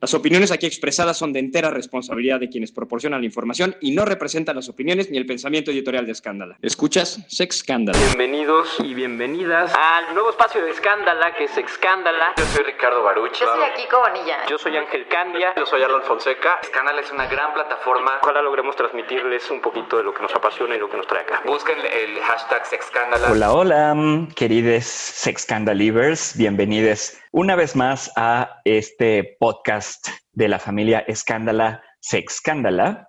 [0.00, 4.04] Las opiniones aquí expresadas son de entera responsabilidad de quienes proporcionan la información y no
[4.04, 6.56] representan las opiniones ni el pensamiento editorial de Escándala.
[6.62, 7.18] ¿Escuchas?
[7.26, 7.96] Sex Scandal.
[7.98, 12.34] Bienvenidos y bienvenidas al nuevo espacio de Escándala, que es Excándala.
[12.36, 13.32] Yo soy Ricardo Baruch.
[13.40, 14.46] Yo soy Kiko Bonilla.
[14.48, 15.54] Yo soy Ángel Candia.
[15.56, 16.60] Yo soy Alan Fonseca.
[16.62, 18.20] Escándala es una gran plataforma.
[18.22, 21.22] Ojalá logremos transmitirles un poquito de lo que nos apasiona y lo que nos trae
[21.22, 21.42] acá.
[21.44, 23.32] Busquen el hashtag Sexcándala.
[23.32, 26.36] Hola, hola, queridos Sexcandalivers.
[26.36, 33.08] Bienvenidos una vez más a este podcast de la familia Escándala Sexcándala.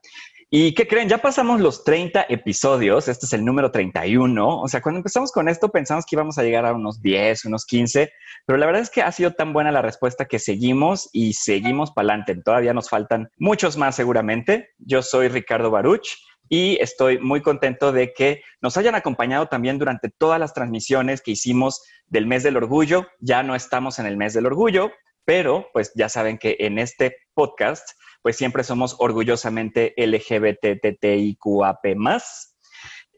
[0.52, 1.10] ¿Y qué creen?
[1.10, 5.48] Ya pasamos los 30 episodios, este es el número 31, o sea, cuando empezamos con
[5.48, 8.12] esto pensamos que íbamos a llegar a unos 10, unos 15,
[8.48, 11.92] pero la verdad es que ha sido tan buena la respuesta que seguimos y seguimos
[11.92, 12.36] para adelante.
[12.44, 14.70] Todavía nos faltan muchos más seguramente.
[14.80, 16.08] Yo soy Ricardo Baruch
[16.50, 21.32] y estoy muy contento de que nos hayan acompañado también durante todas las transmisiones que
[21.32, 23.08] hicimos del mes del orgullo.
[23.20, 24.92] Ya no estamos en el mes del orgullo,
[25.24, 27.88] pero pues ya saben que en este podcast
[28.24, 31.86] pues siempre somos orgullosamente LGBTTIQAP+.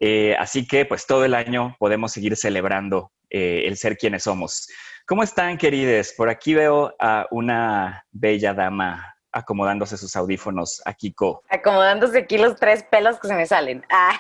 [0.04, 4.68] Eh, así que pues todo el año podemos seguir celebrando eh, el ser quienes somos.
[5.08, 6.14] ¿Cómo están, querides?
[6.18, 11.44] Por aquí veo a una bella dama acomodándose sus audífonos a Kiko.
[11.50, 13.86] Acomodándose aquí los tres pelos que se me salen.
[13.90, 14.20] Ah.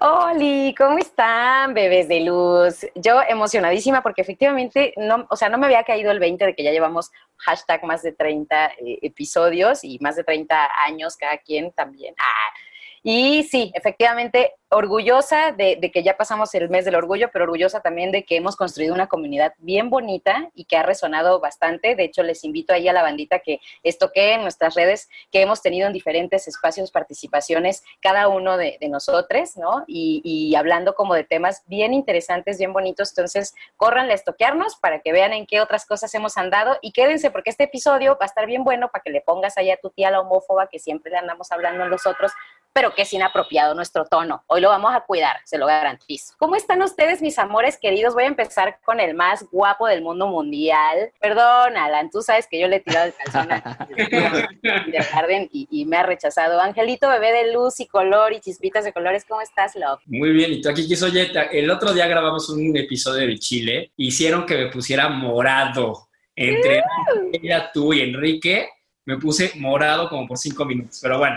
[0.30, 2.86] Oli, ¿cómo están, bebés de luz?
[2.94, 6.62] Yo emocionadísima porque efectivamente, no, o sea, no me había caído el 20 de que
[6.62, 11.72] ya llevamos hashtag más de 30 eh, episodios y más de 30 años cada quien
[11.72, 12.14] también.
[12.18, 12.54] Ah.
[13.02, 18.12] Y sí, efectivamente, orgullosa de, que ya pasamos el mes del orgullo, pero orgullosa también
[18.12, 21.94] de que hemos construido una comunidad bien bonita y que ha resonado bastante.
[21.94, 25.62] De hecho, les invito ahí a la bandita que estoque en nuestras redes, que hemos
[25.62, 29.84] tenido en diferentes espacios participaciones, cada uno de, nosotros, ¿no?
[29.86, 33.10] Y, hablando como de temas bien interesantes, bien bonitos.
[33.10, 37.30] Entonces, córranle a estoquearnos para que vean en qué otras cosas hemos andado y quédense
[37.30, 39.90] porque este episodio va a estar bien bueno para que le pongas ahí a tu
[39.90, 42.32] tía la homófoba que siempre le andamos hablando a nosotros,
[42.72, 46.34] pero que es inapropiado nuestro tono lo vamos a cuidar, se lo garantizo.
[46.38, 48.14] ¿Cómo están ustedes, mis amores queridos?
[48.14, 51.12] Voy a empezar con el más guapo del mundo mundial.
[51.20, 53.48] Perdón, Alan, tú sabes que yo le he tirado el calzón
[53.96, 56.60] de Garden y, y, me ha rechazado.
[56.60, 60.00] Angelito, bebé de luz y color y chispitas de colores, ¿cómo estás, Love?
[60.06, 63.92] Muy bien, y tú aquí quiso, oye, el otro día grabamos un episodio de Chile,
[63.96, 66.08] hicieron que me pusiera morado.
[66.40, 66.84] Entre
[67.32, 68.68] ella, tú y Enrique,
[69.04, 71.36] me puse morado como por cinco minutos, pero bueno.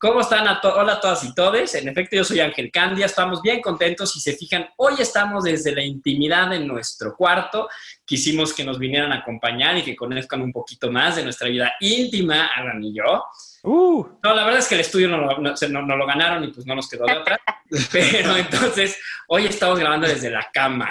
[0.00, 0.48] ¿Cómo están?
[0.48, 1.74] A Hola a todas y todes.
[1.74, 3.04] En efecto, yo soy Ángel Candia.
[3.04, 4.10] Estamos bien contentos.
[4.10, 7.68] Si se fijan, hoy estamos desde la intimidad de nuestro cuarto.
[8.06, 11.74] Quisimos que nos vinieran a acompañar y que conozcan un poquito más de nuestra vida
[11.80, 13.24] íntima, Alan y yo.
[13.62, 14.06] Uh.
[14.22, 16.74] No, la verdad es que el estudio no lo, no, lo ganaron y pues no
[16.74, 17.38] nos quedó de otra.
[17.92, 20.90] Pero entonces, hoy estamos grabando desde la cama,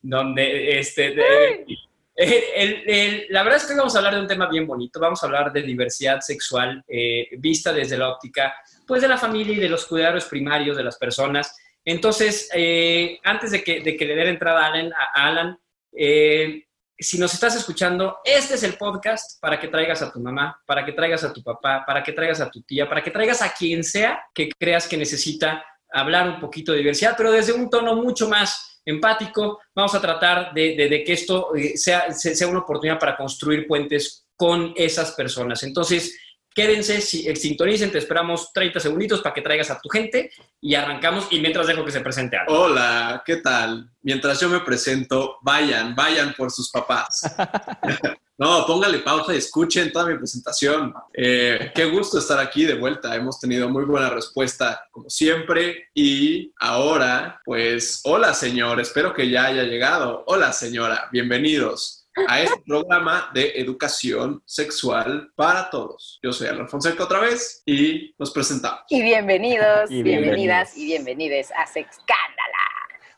[0.00, 1.14] donde este,
[2.14, 5.22] eh, la verdad es que hoy vamos a hablar de un tema bien bonito, vamos
[5.22, 8.54] a hablar de diversidad sexual eh, vista desde la óptica
[8.86, 11.56] pues de la familia y de los cuidados primarios de las personas.
[11.84, 15.58] Entonces, eh, antes de que, de que, le dé entrada a Alan, Alan
[17.02, 20.84] si nos estás escuchando, este es el podcast para que traigas a tu mamá, para
[20.84, 23.52] que traigas a tu papá, para que traigas a tu tía, para que traigas a
[23.52, 27.96] quien sea que creas que necesita hablar un poquito de diversidad, pero desde un tono
[27.96, 29.60] mucho más empático.
[29.74, 34.72] Vamos a tratar de, que esto eh, sea, sea una oportunidad para construir puentes con
[34.76, 35.62] esas personas.
[35.62, 36.18] Entonces,
[36.54, 41.28] quédense, eh, sintonicen, te esperamos 30 segunditos para que traigas a tu gente y arrancamos
[41.30, 42.62] y mientras dejo que se presente algo.
[42.62, 43.90] Hola, ¿qué tal?
[44.02, 47.22] Mientras yo me presento, vayan, vayan por sus papás.
[48.38, 50.92] No, póngale pausa y escuchen toda mi presentación.
[51.12, 53.14] Eh, qué gusto estar aquí de vuelta.
[53.14, 55.90] Hemos tenido muy buena respuesta, como siempre.
[55.94, 60.24] Y ahora, pues, hola señor, espero que ya haya llegado.
[60.26, 66.18] Hola señora, bienvenidos a este programa de educación sexual para todos.
[66.22, 68.80] Yo soy Alan Fonseca otra vez y nos presentamos.
[68.88, 72.72] Y bienvenidos, bienvenidas y bienvenides a Sexcándala.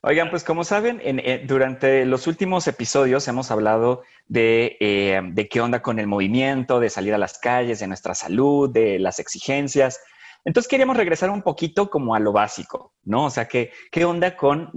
[0.06, 4.02] Oigan, pues como saben, eh, durante los últimos episodios hemos hablado
[4.32, 8.71] eh, de, qué onda con el movimiento, de salir a las calles, de nuestra salud,
[8.71, 10.00] de las exigencias.
[10.47, 13.26] Entonces queríamos regresar un poquito como a lo básico, ¿no?
[13.26, 14.71] O sea, ¿qué, qué onda con,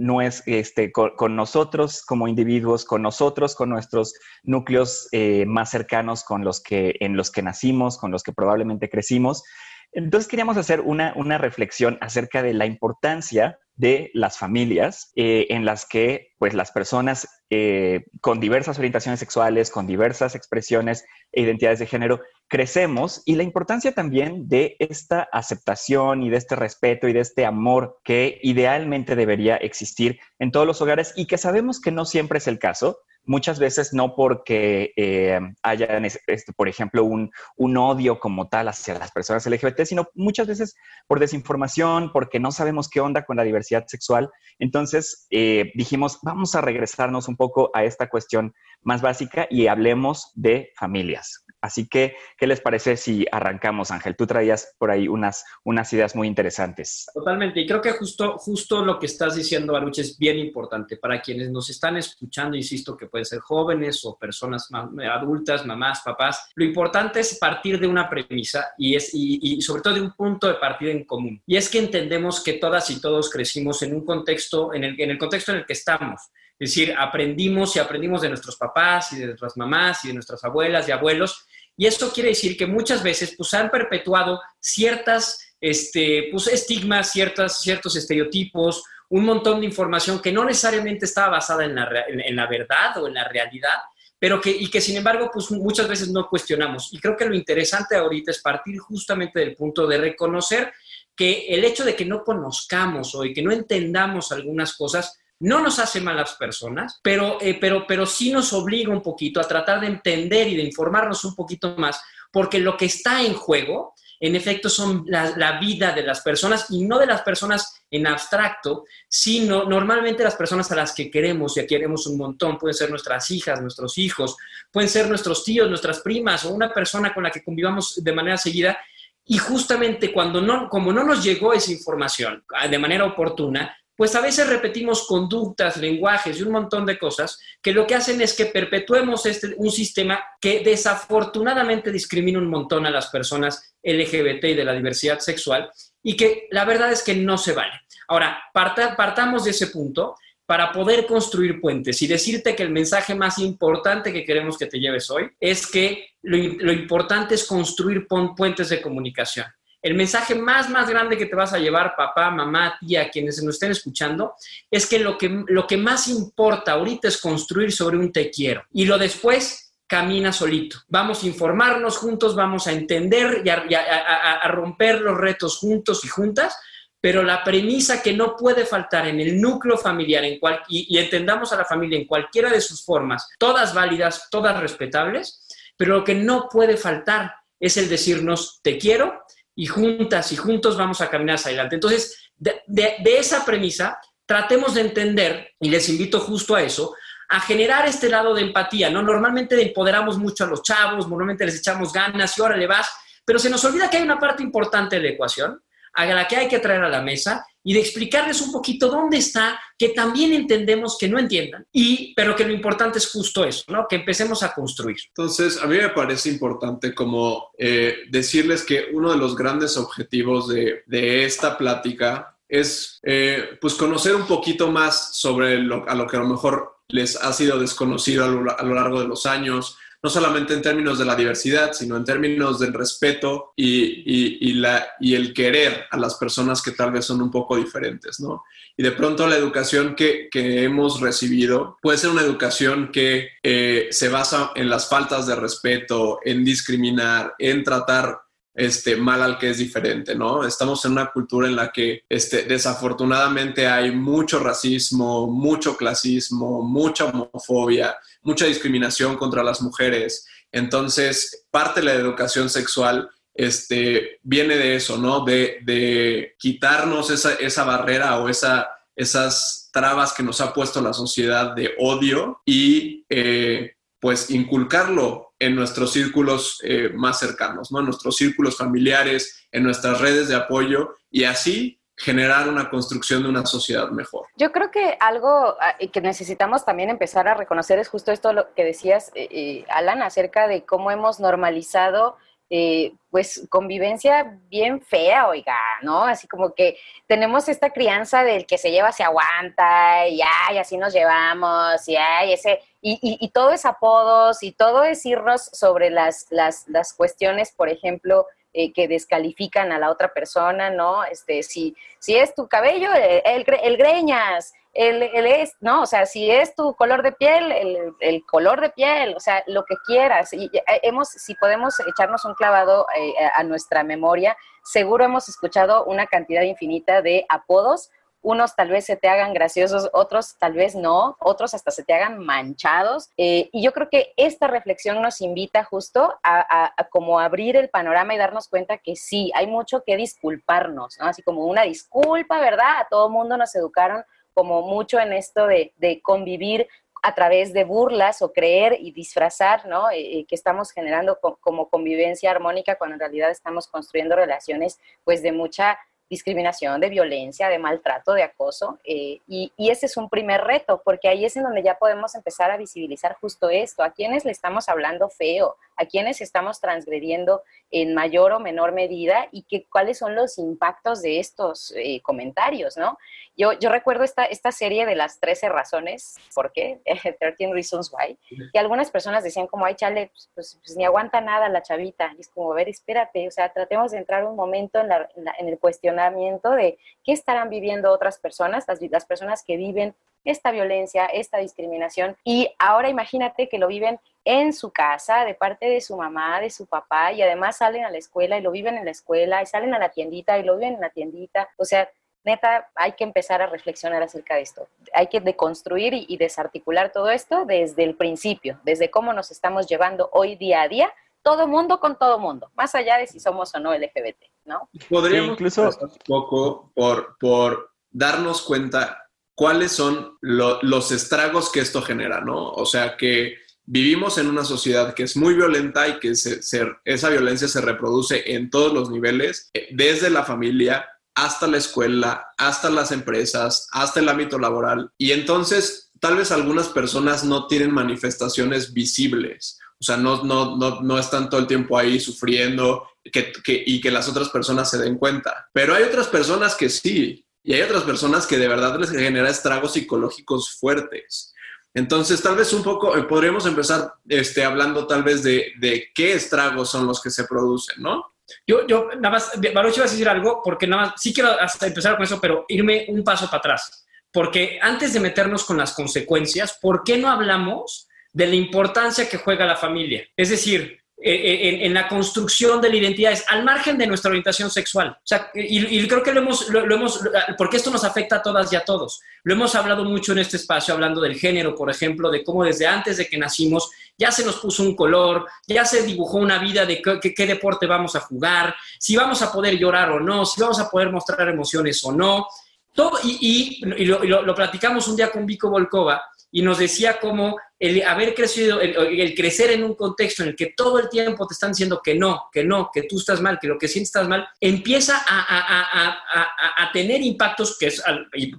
[0.46, 6.62] este, con, nosotros como individuos, con nosotros, con nuestros núcleos eh, más cercanos, con los
[6.62, 9.44] que, en los que nacimos, con los que probablemente crecimos?
[9.92, 15.64] Entonces queríamos hacer una, una reflexión acerca de la importancia de las familias eh, en
[15.64, 21.78] las que pues las personas eh, con diversas orientaciones sexuales, con diversas expresiones e identidades
[21.78, 27.12] de género, crecemos y la importancia también de esta aceptación y de este respeto y
[27.12, 31.92] de este amor que idealmente debería existir en todos los hogares y que sabemos que
[31.92, 32.98] no siempre es el caso
[33.28, 37.30] muchas veces no porque eh, haya, este, por ejemplo, un,
[37.76, 40.74] odio como tal hacia las personas LGBT, sino muchas veces
[41.06, 44.30] por desinformación, porque no sabemos qué onda con la diversidad sexual.
[44.58, 50.32] Entonces eh, dijimos, vamos a regresarnos un poco a esta cuestión más básica y hablemos
[50.34, 51.44] de familias.
[51.60, 54.16] Así que, ¿qué les parece si arrancamos, Ángel?
[54.16, 57.06] Tú traías por ahí unas, unas ideas muy interesantes.
[57.12, 61.20] Totalmente, y creo que justo, justo lo que estás diciendo, Baruch, es bien importante para
[61.20, 64.68] quienes nos están escuchando, insisto, que pueden ser jóvenes o personas
[65.10, 66.50] adultas, mamás, papás.
[66.54, 70.46] Lo importante es partir de una premisa y, es, y, sobre todo de un punto
[70.46, 71.42] de partida en común.
[71.46, 75.10] Y es que entendemos que todas y todos crecimos en un contexto, en el, en
[75.10, 76.22] el contexto en el que estamos.
[76.58, 80.42] Es decir, aprendimos y aprendimos de nuestros papás y de nuestras mamás y de nuestras
[80.44, 81.46] abuelas y abuelos.
[81.76, 87.60] Y esto quiere decir que muchas veces pues, han perpetuado ciertas este, pues, estigmas, ciertas,
[87.60, 92.46] ciertos estereotipos, un montón de información que no necesariamente estaba basada en la, en la
[92.46, 93.78] verdad o en la realidad,
[94.18, 96.92] pero que, y que sin embargo, pues muchas veces no cuestionamos.
[96.92, 100.72] Y creo que lo interesante ahorita es partir justamente del punto de reconocer
[101.14, 105.60] que el hecho de que no conozcamos o de que no entendamos algunas cosas no
[105.60, 109.80] nos hace malas personas, pero, eh, pero, pero sí nos obliga un poquito a tratar
[109.80, 112.00] de entender y de informarnos un poquito más,
[112.32, 116.84] porque lo que está en juego, en efecto, son la, vida de las personas y
[116.84, 121.60] no de las personas en abstracto, sino normalmente las personas a las que queremos y
[121.60, 122.58] a queremos un montón.
[122.58, 124.36] Pueden ser nuestras hijas, nuestros hijos,
[124.72, 128.36] pueden ser nuestros tíos, nuestras primas o una persona con la que convivamos de manera
[128.36, 128.78] seguida.
[129.24, 134.14] Y justamente cuando no, como no nos llegó esa información ah, de manera oportuna, pues
[134.14, 138.32] a veces repetimos conductas, lenguajes y un montón de cosas que lo que hacen es
[138.32, 144.54] que perpetuemos este, un sistema que desafortunadamente discrimina un montón a las personas LGBT y
[144.54, 145.68] de la diversidad sexual
[146.00, 147.72] y que la verdad es que no se vale.
[148.06, 150.14] Ahora, partamos de ese punto
[150.46, 154.78] para poder construir puentes y decirte que el mensaje más importante que queremos que te
[154.78, 159.46] lleves hoy es que lo importante es construir puentes de comunicación
[159.80, 163.54] el mensaje más, más grande que te vas a llevar, papá, mamá, tía, quienes nos
[163.54, 164.34] estén escuchando,
[164.70, 168.64] es que lo que, lo que más importa ahorita es construir sobre un te quiero.
[168.72, 170.78] Y lo después camina solito.
[170.88, 176.58] Vamos a informarnos juntos, vamos a entender y a, romper los retos juntos y juntas,
[177.00, 181.52] pero la premisa que no puede faltar en el núcleo familiar en cual, y entendamos
[181.52, 185.46] a la familia en cualquiera de sus formas, todas válidas, todas respetables,
[185.76, 189.22] pero lo que no puede faltar es el decirnos te quiero
[189.58, 191.74] y juntas y juntos vamos a caminar hacia adelante.
[191.74, 196.94] Entonces, de, esa premisa, tratemos de entender, y les invito justo a eso,
[197.28, 199.02] a generar este lado de empatía, ¿no?
[199.02, 202.88] Normalmente empoderamos mucho a los chavos, normalmente les echamos ganas y ahora le vas,
[203.24, 205.60] pero se nos olvida que hay una parte importante de la ecuación
[205.98, 209.18] a la que hay que traer a la mesa y de explicarles un poquito dónde
[209.18, 213.64] está, que también entendemos que no entiendan, y, pero que lo importante es justo eso,
[213.68, 213.86] ¿no?
[213.88, 214.96] Que empecemos a construir.
[215.08, 220.48] Entonces, a mí me parece importante como eh, decirles que uno de los grandes objetivos
[220.48, 226.06] de, de esta plática es eh, pues conocer un poquito más sobre lo, a lo
[226.06, 229.26] que a lo mejor les ha sido desconocido a lo, a lo largo de los
[229.26, 235.14] años, no solamente en términos de la diversidad, sino en términos del respeto y, y
[235.14, 238.44] el querer a las personas que tal vez son un poco diferentes, ¿no?
[238.80, 244.08] Y de pronto la educación que, hemos recibido puede ser una educación que eh, se
[244.08, 248.20] basa en las faltas de respeto, en discriminar, en tratar
[248.54, 250.46] este, mal al que es diferente, ¿no?
[250.46, 257.06] Estamos en una cultura en la que este, desafortunadamente hay mucho racismo, mucho clasismo, mucha
[257.06, 257.96] homofobia,
[258.28, 260.26] mucha discriminación contra las mujeres.
[260.52, 265.24] Entonces, parte de la educación sexual este, viene de eso, ¿no?
[265.24, 271.70] De, quitarnos esa, barrera o esa, esas trabas que nos ha puesto la sociedad de
[271.78, 277.78] odio y eh, pues inculcarlo en nuestros círculos eh, más cercanos, ¿no?
[277.78, 283.28] En nuestros círculos familiares, en nuestras redes de apoyo y así generar una construcción de
[283.28, 284.26] una sociedad mejor.
[284.36, 288.54] Yo creo que algo ah, que necesitamos también empezar a reconocer es justo esto lo
[288.54, 292.16] que decías, eh, eh, Alan, acerca de cómo hemos normalizado
[292.50, 296.04] eh, pues convivencia bien fea, oiga, ¿no?
[296.04, 300.78] Así como que tenemos esta crianza del que se lleva se aguanta, y ay, así
[300.78, 305.90] nos llevamos, y ay, ese, y, y, todo es apodos, y todo es irnos sobre
[305.90, 308.26] las, las, las cuestiones, por ejemplo,
[308.58, 311.04] eh, que descalifican a la otra persona, ¿no?
[311.04, 315.82] Este, si, si es tu cabello, el, el greñas, el, el, es, ¿no?
[315.82, 319.44] O sea, si es tu color de piel, el, el, color de piel, o sea,
[319.46, 320.32] lo que quieras.
[320.32, 325.84] Y eh, hemos, si podemos echarnos un clavado eh, a nuestra memoria, seguro hemos escuchado
[325.84, 327.90] una cantidad infinita de apodos.
[328.20, 331.94] Unos tal vez se te hagan graciosos, otros tal vez no, otros hasta se te
[331.94, 333.10] hagan manchados.
[333.16, 338.14] Eh, y yo creo que esta reflexión nos invita justo a, como abrir el panorama
[338.14, 341.06] y darnos cuenta que sí, hay mucho que disculparnos, ¿no?
[341.06, 342.80] Así como una disculpa, ¿verdad?
[342.80, 346.68] A todo mundo nos educaron como mucho en esto de, convivir
[347.02, 349.90] a través de burlas o creer y disfrazar, ¿no?
[349.90, 355.22] Eh, eh, que estamos generando como convivencia armónica cuando en realidad estamos construyendo relaciones pues
[355.22, 355.78] de mucha
[356.08, 358.78] discriminación, de violencia, de maltrato, de acoso.
[358.84, 362.50] Eh, y, ese es un primer reto, porque ahí es en donde ya podemos empezar
[362.50, 367.94] a visibilizar justo esto, a quienes le estamos hablando feo, a quienes estamos transgrediendo en
[367.94, 372.96] mayor o menor medida y que, cuáles son los impactos de estos eh, comentarios, ¿no?
[373.36, 376.80] Yo, yo recuerdo esta, esta serie de las 13 razones, ¿por qué?
[377.20, 378.18] 13 Reasons Why,
[378.52, 382.14] y algunas personas decían como, ay, chale, pues, pues, pues, ni aguanta nada la chavita,
[382.16, 385.08] y es como, a ver, espérate, o sea, tratemos de entrar un momento en, la,
[385.14, 390.50] en, el cuestionamiento de qué estarán viviendo otras personas, las, las personas que viven esta
[390.50, 395.80] violencia, esta discriminación, y ahora imagínate que lo viven en su casa, de parte de
[395.80, 398.84] su mamá, de su papá, y además salen a la escuela y lo viven en
[398.84, 401.48] la escuela, y salen a la tiendita y lo viven en la tiendita.
[401.56, 401.88] O sea,
[402.24, 404.68] neta, hay que empezar a reflexionar acerca de esto.
[404.92, 410.10] Hay que deconstruir y, desarticular todo esto desde el principio, desde cómo nos estamos llevando
[410.12, 410.92] hoy día a día,
[411.28, 414.16] todo mundo con todo mundo, más allá de si somos o no LGBT,
[414.46, 414.70] ¿no?
[414.88, 419.04] Podríamos incluso un poco por, por darnos cuenta
[419.34, 422.50] cuáles son los estragos que esto genera, ¿no?
[422.52, 427.46] O sea, que vivimos en una sociedad que es muy violenta y que esa violencia
[427.46, 432.90] se reproduce en todos los niveles, eh, desde la familia hasta la escuela, hasta las
[432.90, 434.92] empresas, hasta el ámbito laboral.
[434.96, 439.58] Y entonces, tal vez algunas personas no tienen manifestaciones visibles.
[439.80, 443.90] O sea, no, no, no, no están todo el tiempo ahí sufriendo que, y que
[443.90, 445.48] las otras personas se den cuenta.
[445.52, 447.24] Pero hay otras personas que sí.
[447.44, 451.32] Y hay otras personas que de verdad les genera estragos psicológicos fuertes.
[451.74, 456.12] Entonces, tal vez un poco, eh, podríamos empezar este, hablando tal vez de, de, qué
[456.12, 458.14] estragos son los que se producen, ¿no?
[458.46, 461.30] Yo, yo nada más, Baruch, ibas a decir algo, porque nada más, sí quiero
[461.62, 463.86] empezar con eso, pero irme un paso para atrás.
[464.12, 469.18] Porque antes de meternos con las consecuencias, ¿por qué no hablamos de la importancia que
[469.18, 470.06] juega la familia?
[470.16, 474.08] Es decir, eh, eh, en, la construcción de la identidad, es al margen de nuestra
[474.08, 474.88] orientación sexual.
[474.98, 477.00] O sea, y, creo que lo hemos, lo, hemos,
[477.36, 479.00] porque esto nos afecta a todas y a todos.
[479.22, 482.66] Lo hemos hablado mucho en este espacio, hablando del género, por ejemplo, de cómo desde
[482.66, 486.66] antes de que nacimos ya se nos puso un color, ya se dibujó una vida
[486.66, 490.58] de qué, deporte vamos a jugar, si vamos a poder llorar o no, si vamos
[490.58, 492.26] a poder mostrar emociones o no.
[492.74, 497.38] Todo, y, y lo, lo, platicamos un día con Vico Volkova, y nos decía cómo
[497.58, 501.32] el haber crecido, el, crecer en un contexto en el que todo el tiempo te
[501.32, 504.08] están diciendo que no, que no, que tú estás mal, que lo que sientes estás
[504.08, 507.82] mal, empieza a, tener impactos que es,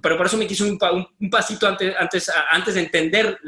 [0.00, 0.78] pero por eso me quiso un,
[1.30, 3.38] pasito antes, antes, antes de entender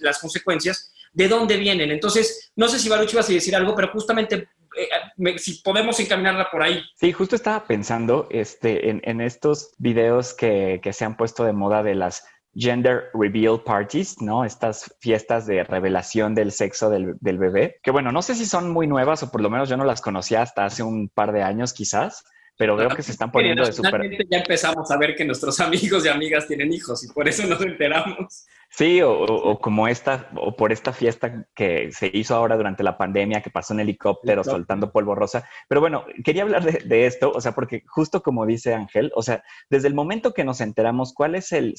[0.00, 1.90] las consecuencias, de dónde vienen.
[1.90, 6.48] Entonces, no sé si Baruch ibas a decir algo, pero justamente eh, si podemos encaminarla
[6.50, 6.82] por ahí.
[6.94, 11.82] Sí, justo estaba pensando este, en, estos videos que, que, se han puesto de moda
[11.82, 14.44] de las gender reveal parties, ¿no?
[14.44, 18.86] Estas fiestas de revelación del sexo del, bebé, que bueno, no sé si son muy
[18.86, 21.72] nuevas o por lo menos yo no las conocía hasta hace un par de años
[21.72, 22.24] quizás,
[22.56, 24.02] pero veo que se están poniendo de súper...
[24.28, 27.60] Ya empezamos a ver que nuestros amigos y amigas tienen hijos y por eso nos
[27.62, 28.46] enteramos.
[28.72, 33.42] Sí, o, como esta, o por esta fiesta que se hizo ahora durante la pandemia,
[33.42, 35.48] que pasó en helicóptero soltando polvo rosa.
[35.68, 39.42] Pero bueno, quería hablar de, esto, o sea, porque justo como dice Ángel, o sea,
[39.70, 41.74] desde el momento que nos enteramos cuál es el,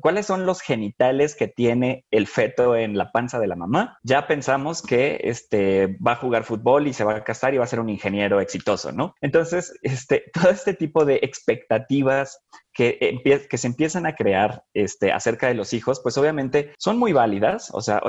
[0.00, 4.26] cuáles son los genitales que tiene el feto en la panza de la mamá, ya
[4.26, 7.68] pensamos que este, va a jugar fútbol y se va a casar y va a
[7.68, 9.14] ser un ingeniero exitoso, ¿no?
[9.22, 12.44] Entonces, este, todo este tipo de expectativas
[12.78, 17.70] que, se empiezan a crear este, acerca de los hijos, pues obviamente son muy válidas,
[17.72, 18.00] o sea,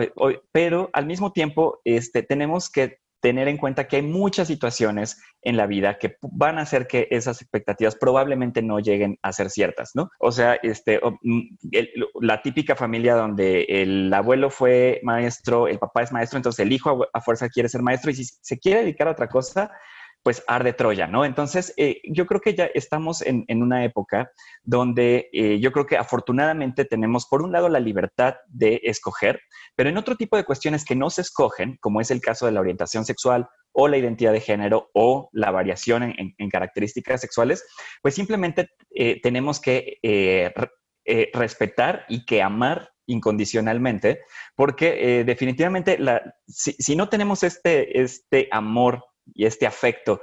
[0.52, 5.58] pero al mismo tiempo este, tenemos que tener en cuenta que hay muchas situaciones en
[5.58, 9.92] la vida que van a hacer que esas expectativas probablemente no lleguen a ser ciertas,
[9.96, 10.10] ¿no?
[10.20, 11.42] O sea, este, mm,
[12.22, 17.08] la típica familia donde el abuelo fue maestro, el papá es maestro, entonces el hijo
[17.12, 19.72] a, fuerza quiere ser maestro y si se quiere dedicar a otra cosa,
[20.24, 21.26] pues arde Troya, ¿no?
[21.26, 24.32] Entonces, eh, yo creo que ya estamos en, una época
[24.64, 29.42] donde eh, yo creo que afortunadamente tenemos, por un lado, la libertad de escoger,
[29.76, 32.52] pero en otro tipo de cuestiones que no se escogen, como es el caso de
[32.52, 37.66] la orientación sexual o la identidad de género o la variación en, características sexuales,
[38.02, 40.00] pues simplemente eh, tenemos que
[41.34, 44.22] respetar y que amar incondicionalmente,
[44.56, 45.98] porque definitivamente
[46.48, 50.22] si, si, no tenemos este, este amor y este afecto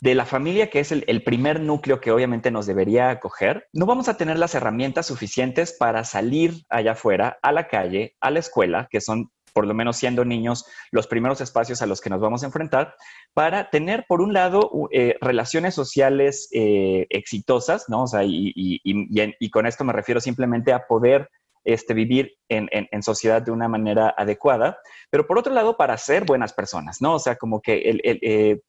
[0.00, 4.08] de la familia, que es el, primer núcleo que obviamente nos debería acoger, no vamos
[4.08, 8.86] a tener las herramientas suficientes para salir allá afuera, a la calle, a la escuela,
[8.90, 12.42] que son por lo menos siendo niños, los primeros espacios a los que nos vamos
[12.42, 12.94] a enfrentar,
[13.34, 18.04] para tener, por un lado, eh, relaciones sociales eh, exitosas, ¿no?
[18.04, 21.28] O sea, y, y, con esto me refiero simplemente a poder
[21.68, 24.78] este, vivir en, sociedad de una manera adecuada,
[25.10, 27.14] pero por otro lado, para ser buenas personas, ¿no?
[27.14, 28.60] O sea, como que el, eh,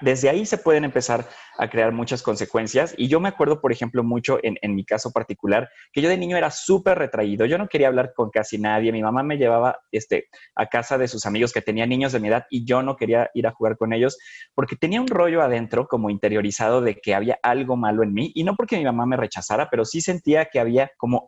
[0.00, 1.26] desde ahí se pueden empezar
[1.58, 2.94] a crear muchas consecuencias.
[2.96, 6.36] Y yo me acuerdo, por ejemplo, mucho en, mi caso particular, que yo de niño
[6.36, 7.46] era súper retraído.
[7.46, 8.92] Yo no quería hablar con casi nadie.
[8.92, 12.28] Mi mamá me llevaba este, a casa de sus amigos que tenían niños de mi
[12.28, 14.18] edad y yo no quería ir a jugar con ellos
[14.54, 18.32] porque tenía un rollo adentro como interiorizado de que había algo malo en mí.
[18.34, 21.26] Y no porque mi mamá me rechazara, pero sí sentía que había como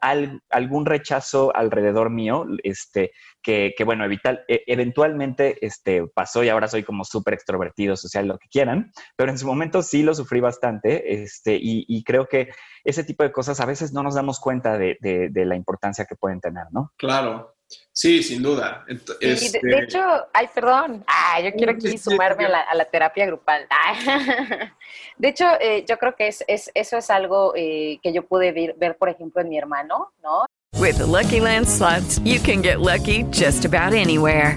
[0.51, 3.13] algún rechazo alrededor mío, este,
[3.43, 8.48] que, bueno, e, eventualmente este, pasó y ahora soy como súper extrovertido, social, lo que
[8.49, 12.51] quieran, pero en su momento sí lo sufrí bastante este, y, creo que
[12.85, 14.99] ese tipo de cosas a veces no nos damos cuenta de,
[15.35, 16.93] la importancia que pueden tener, ¿no?
[16.97, 17.55] Claro,
[17.93, 18.87] Sí, sin duda.
[19.21, 20.01] Este de, hecho,
[20.33, 21.05] ay, perdón,
[21.45, 23.67] yo quiero aquí sumarme a la, terapia grupal.
[25.19, 28.75] De hecho, eh, yo creo que es, eso es algo eh, que yo pude ver,
[28.79, 30.47] ver, por ejemplo, en mi hermano, ¿no?
[30.79, 34.57] With the Lucky Land slots, you can get lucky just about anywhere.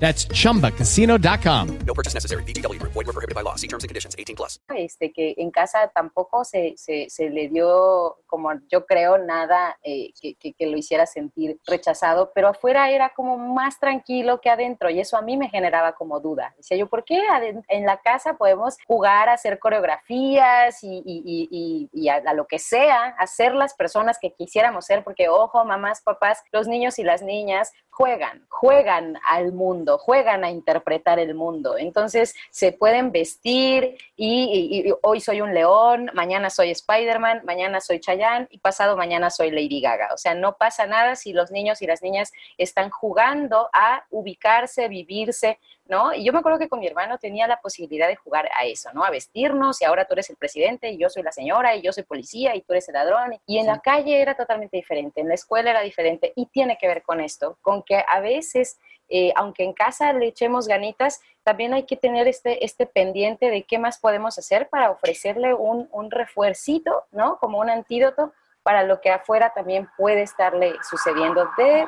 [0.00, 1.78] That's chumbacasino.com.
[1.86, 2.42] No purchase necessary.
[2.44, 2.80] BGW.
[2.82, 3.54] Void were prohibited by law.
[3.56, 4.60] See terms and conditions 18 plus.
[4.76, 10.12] Este, que en casa tampoco se, se, se le dio, como yo creo, nada eh,
[10.20, 14.90] que, que, que, lo hiciera sentir rechazado, pero afuera era como más tranquilo que adentro
[14.90, 16.54] y eso a mí me generaba como duda.
[16.56, 17.20] Decía yo, ¿por qué
[17.68, 22.58] en la casa podemos jugar, hacer coreografías y, y, y, y a, a, lo que
[22.58, 25.04] sea, hacer las personas que quisiéramos ser?
[25.04, 30.50] Porque, ojo, mamás, papás, los niños y las niñas juegan, juegan al mundo, juegan a
[30.50, 31.78] interpretar el mundo.
[31.78, 38.48] Entonces se pueden vestir y, hoy soy un león, mañana soy Spider-Man, mañana soy Chayanne
[38.50, 40.08] y pasado mañana soy Lady Gaga.
[40.12, 44.88] O sea, no pasa nada si los niños y las niñas están jugando a ubicarse,
[44.88, 46.14] vivirse ¿no?
[46.14, 48.90] Y yo me acuerdo que con mi hermano tenía la posibilidad de jugar a eso,
[48.94, 49.04] ¿no?
[49.04, 51.92] A vestirnos y ahora tú eres el presidente y yo soy la señora y yo
[51.92, 53.38] soy policía y tú eres el ladrón.
[53.46, 56.88] Y en la calle era totalmente diferente, en la escuela era diferente y tiene que
[56.88, 61.74] ver con esto, con que a veces, eh, aunque en casa le echemos ganitas, también
[61.74, 66.10] hay que tener este, este pendiente de qué más podemos hacer para ofrecerle un, un
[66.10, 67.38] refuercito, ¿no?
[67.38, 68.32] Como un antídoto
[68.64, 71.86] para lo que afuera también puede estarle sucediendo de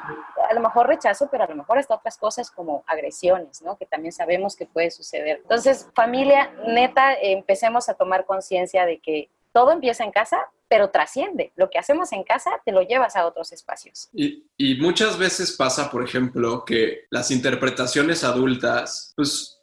[0.48, 3.76] a lo mejor rechazo, pero a lo mejor hasta otras cosas como agresiones, ¿no?
[3.78, 5.38] Que también sabemos que puede suceder.
[5.42, 11.50] Entonces, familia, neta, empecemos a tomar conciencia de que todo empieza en casa, pero trasciende.
[11.56, 14.10] Lo que hacemos en casa te lo llevas a otros espacios.
[14.12, 19.55] Y, y muchas veces pasa, por ejemplo, que las interpretaciones adultas, pues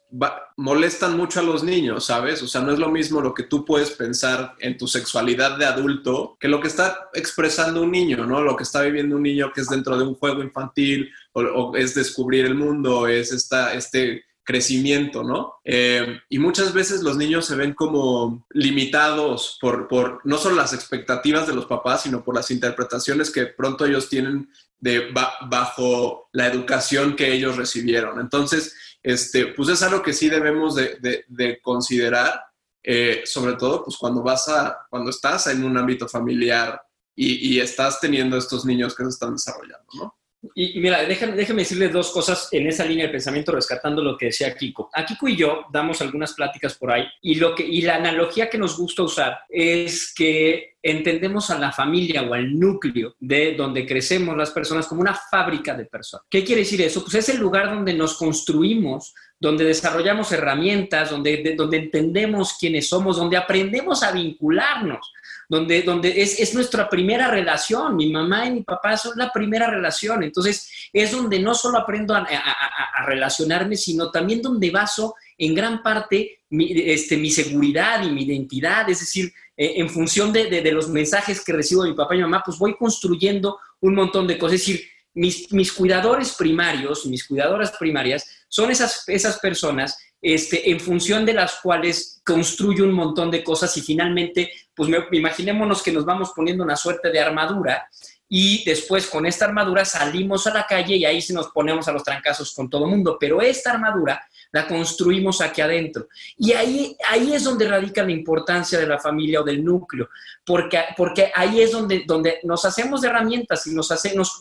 [0.56, 2.42] molestan mucho a los niños, ¿sabes?
[2.42, 5.66] O sea, no es lo mismo lo que tú puedes pensar en tu sexualidad de
[5.66, 8.40] adulto que lo que está expresando un niño, ¿no?
[8.42, 11.94] Lo que está viviendo un niño que es dentro de un juego infantil o, es
[11.94, 15.54] descubrir el mundo, es esta, este crecimiento, ¿no?
[15.64, 20.74] Eh, y muchas veces los niños se ven como limitados por, por no solo las
[20.74, 24.48] expectativas de los papás, sino por las interpretaciones que pronto ellos tienen
[24.78, 28.20] de, bajo la educación que ellos recibieron.
[28.20, 32.40] Entonces, este, pues es algo que sí debemos de, considerar,
[32.82, 36.80] eh, sobre todo pues cuando vas a, cuando estás en un ámbito familiar
[37.14, 40.18] y, y estás teniendo estos niños que se están desarrollando, ¿no?
[40.54, 44.26] Y, mira, déjame, déjame decirle dos cosas en esa línea de pensamiento, rescatando lo que
[44.26, 44.90] decía Kiko.
[44.92, 48.50] A Kiko y yo damos algunas pláticas por ahí y, lo que, y la analogía
[48.50, 53.86] que nos gusta usar es que entendemos a la familia o al núcleo de donde
[53.86, 56.26] crecemos las personas como una fábrica de personas.
[56.28, 57.02] ¿Qué quiere decir eso?
[57.02, 63.16] Pues es el lugar donde nos construimos, donde desarrollamos herramientas, donde, donde entendemos quiénes somos,
[63.16, 65.10] donde aprendemos a vincularnos
[65.48, 67.96] donde, donde es, es, nuestra primera relación.
[67.96, 70.22] Mi mamá y mi papá son la primera relación.
[70.22, 75.82] Entonces, es donde no solo aprendo a, a, relacionarme, sino también donde baso en gran
[75.82, 78.88] parte mi, este, mi seguridad y mi identidad.
[78.88, 82.14] Es decir, eh, en función de, de, de, los mensajes que recibo de mi papá
[82.14, 84.60] y mi mamá, pues voy construyendo un montón de cosas.
[84.60, 90.80] Es decir, mis, mis cuidadores primarios, mis cuidadoras primarias, son esas, esas personas este, en
[90.80, 96.04] función de las cuales construyo un montón de cosas y finalmente, pues imaginémonos que nos
[96.04, 97.88] vamos poniendo una suerte de armadura
[98.28, 101.92] y después con esta armadura salimos a la calle y ahí se nos ponemos a
[101.92, 106.08] los trancazos con todo el mundo, pero esta armadura la construimos aquí adentro.
[106.36, 110.08] Y ahí, ahí es donde radica la importancia de la familia o del núcleo,
[110.44, 114.40] porque, porque ahí es donde, donde nos hacemos de herramientas y nos hacemos,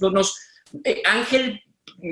[0.83, 1.61] eh, Ángel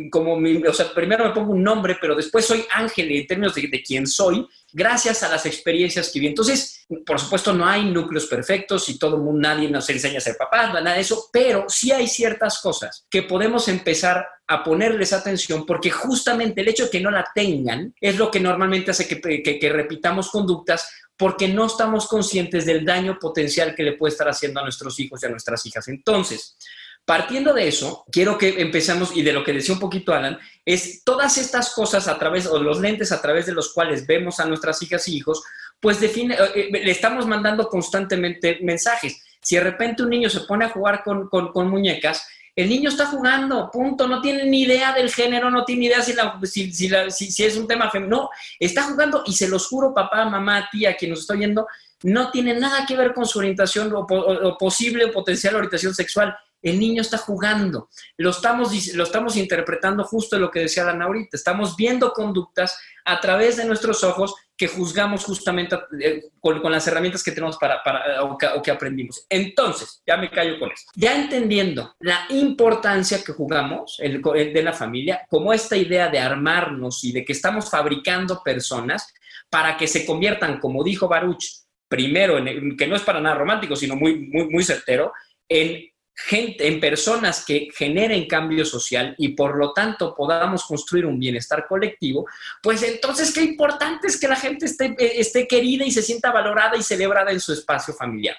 [0.10, 3.56] como mi, o sea, primero me pongo un nombre, pero después soy ángel en términos
[3.56, 6.28] de, de quién soy, gracias a las experiencias que vi.
[6.28, 10.38] Entonces, por supuesto, no hay núcleos perfectos y todo mundo, nadie nos enseña a ser
[10.38, 15.66] papás, nada de eso, pero sí hay ciertas cosas que podemos empezar a ponerles atención
[15.66, 19.42] porque justamente el hecho de que no la tengan es lo que normalmente hace que,
[19.42, 24.28] que, que repitamos conductas porque no estamos conscientes del daño potencial que le puede estar
[24.28, 25.88] haciendo a nuestros hijos y a nuestras hijas.
[25.88, 26.58] Entonces,
[27.06, 31.04] Partiendo de eso, quiero que empecemos, y de lo que decía un poquito Alan, es
[31.04, 34.46] todas estas cosas a través, o los lentes a través de los cuales vemos a
[34.46, 35.44] nuestras hijas y hijos,
[35.80, 39.24] pues define, eh, eh, le estamos mandando constantemente mensajes.
[39.42, 43.72] Si de repente un niño se pone a jugar con, muñecas, el niño está jugando,
[43.72, 47.90] punto, no tiene ni idea del género, no tiene idea si, si, es un tema
[47.90, 51.66] femenino, no, está jugando y se los juro, papá, mamá, tía, quien nos está oyendo,
[52.04, 56.38] no tiene nada que ver con su orientación o, o posible o potencial orientación sexual
[56.62, 57.90] el niño está jugando.
[58.18, 61.38] Lo estamos, lo estamos interpretando justo lo que decía Dana ahorita.
[61.38, 67.24] Estamos viendo conductas a través de nuestros ojos que juzgamos justamente eh, con, las herramientas
[67.24, 69.26] que tenemos para, para o, que, aprendimos.
[69.28, 70.92] Entonces, ya me callo con esto.
[70.96, 77.04] Ya entendiendo la importancia que jugamos el, de la familia, como esta idea de armarnos
[77.04, 79.12] y de que estamos fabricando personas
[79.50, 81.44] para que se conviertan, como dijo Baruch,
[81.88, 82.38] primero,
[82.78, 85.12] que no es para nada romántico, sino muy, muy, muy certero,
[85.50, 85.91] en
[86.30, 92.26] en personas que generen cambio social y por lo tanto podamos construir un bienestar colectivo,
[92.62, 96.32] pues entonces qué importante es que la gente esté, eh, esté querida y se sienta
[96.32, 98.38] valorada y celebrada en su espacio familiar.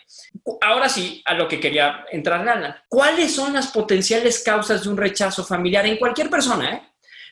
[0.60, 2.74] Ahora sí, a lo que quería entrar, Alan.
[2.88, 6.82] ¿Cuáles son las potenciales causas de un rechazo familiar en cualquier persona, eh?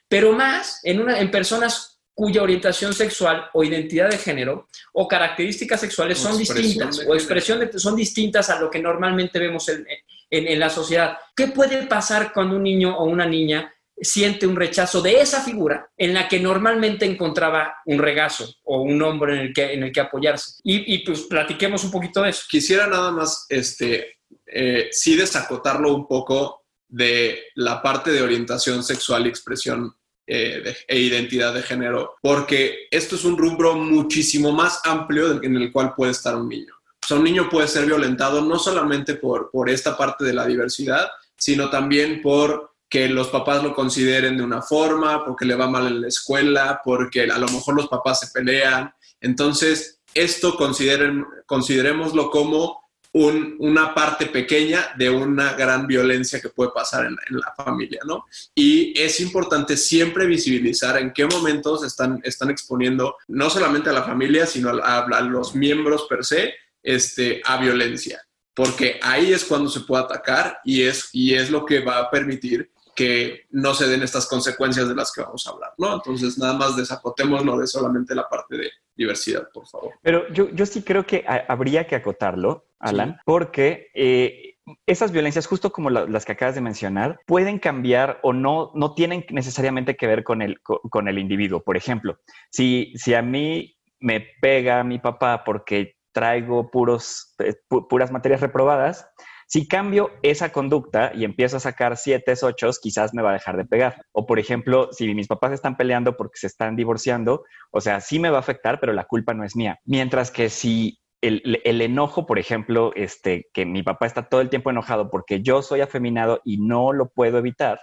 [0.08, 5.80] pero más en, una, en personas cuya orientación sexual o identidad de género o características
[5.80, 9.86] sexuales son distintas o expresión son distintas a lo que normalmente vemos en,
[10.30, 11.16] en, la sociedad.
[11.34, 15.90] ¿Qué puede pasar cuando un niño o una niña siente un rechazo de esa figura
[15.96, 19.92] en la que normalmente encontraba un regazo o un hombro en el que, en el
[19.92, 20.60] que apoyarse.
[20.62, 22.44] Y, pues platiquemos un poquito de eso.
[22.48, 29.26] Quisiera nada más, este, eh, sí desacotarlo un poco de la parte de orientación sexual
[29.26, 29.94] y expresión
[30.30, 35.72] eh, e identidad de género, porque esto es un rubro muchísimo más amplio en el
[35.72, 36.80] cual puede estar un niño
[37.14, 41.70] un niño puede ser violentado no solamente por, por esta parte de la diversidad, sino
[41.70, 46.00] también por que los papás lo consideren de una forma, porque le va mal en
[46.00, 48.92] la escuela, porque a lo mejor los papás se pelean.
[49.20, 52.80] Entonces, esto consideren, considerémoslo como
[53.12, 58.26] una parte pequeña de una gran violencia que puede pasar en, la familia, ¿no?
[58.54, 64.04] Y es importante siempre visibilizar en qué momentos están, están exponiendo no solamente a la
[64.04, 68.22] familia, sino a, a los miembros per se este, a violencia,
[68.54, 72.10] porque ahí es cuando se puede atacar y es, y es lo que va a
[72.10, 72.70] permitir
[73.00, 75.94] que no se den estas consecuencias de las que vamos a hablar, ¿no?
[75.94, 79.94] Entonces, nada más desacotémoslo de solamente la parte de diversidad, por favor.
[80.02, 85.72] Pero yo, yo sí creo que habría que acotarlo, Alan, porque eh, esas violencias, justo
[85.72, 90.22] como las que acabas de mencionar, pueden cambiar o no, no tienen necesariamente que ver
[90.22, 91.62] con el, con el individuo.
[91.62, 92.18] Por ejemplo,
[92.50, 97.54] si, si a mí me pega mi papá porque traigo puros, eh,
[97.88, 99.10] puras materias reprobadas,
[99.50, 103.56] si cambio esa conducta y empiezo a sacar siete, ocho, quizás me va a dejar
[103.56, 104.06] de pegar.
[104.12, 108.20] O por ejemplo, si mis papás están peleando porque se están divorciando, o sea, sí
[108.20, 109.80] me va a afectar, pero la culpa no es mía.
[109.84, 114.50] Mientras que si el, el, enojo, por ejemplo, este, que mi papá está todo el
[114.50, 117.80] tiempo enojado porque yo soy afeminado y no lo puedo evitar,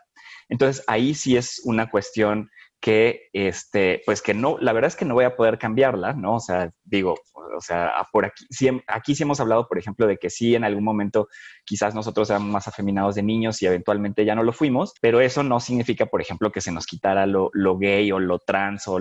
[0.47, 5.05] entonces ahí sí es una cuestión que, este, pues que no, la verdad es que
[5.05, 6.35] no voy a poder cambiarla, ¿no?
[6.35, 10.17] O sea, digo, o sea, por aquí, sí, aquí sí hemos hablado, por ejemplo, de
[10.17, 11.27] que sí, en algún momento
[11.65, 15.43] quizás nosotros éramos más afeminados de niños y eventualmente ya no lo fuimos, pero eso
[15.43, 18.99] no significa, por ejemplo, que se nos quitara lo, gay o lo trans o,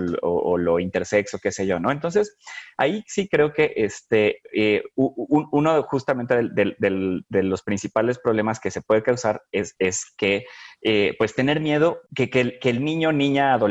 [0.57, 1.91] lo intersexo, qué sé yo, ¿no?
[1.91, 2.35] Entonces,
[2.77, 9.03] ahí sí creo que este, eh, uno justamente de los principales problemas que se puede
[9.03, 10.45] causar es, es que
[10.81, 13.66] eh, pues tener miedo, que, que, el, niño, niña, adolescente,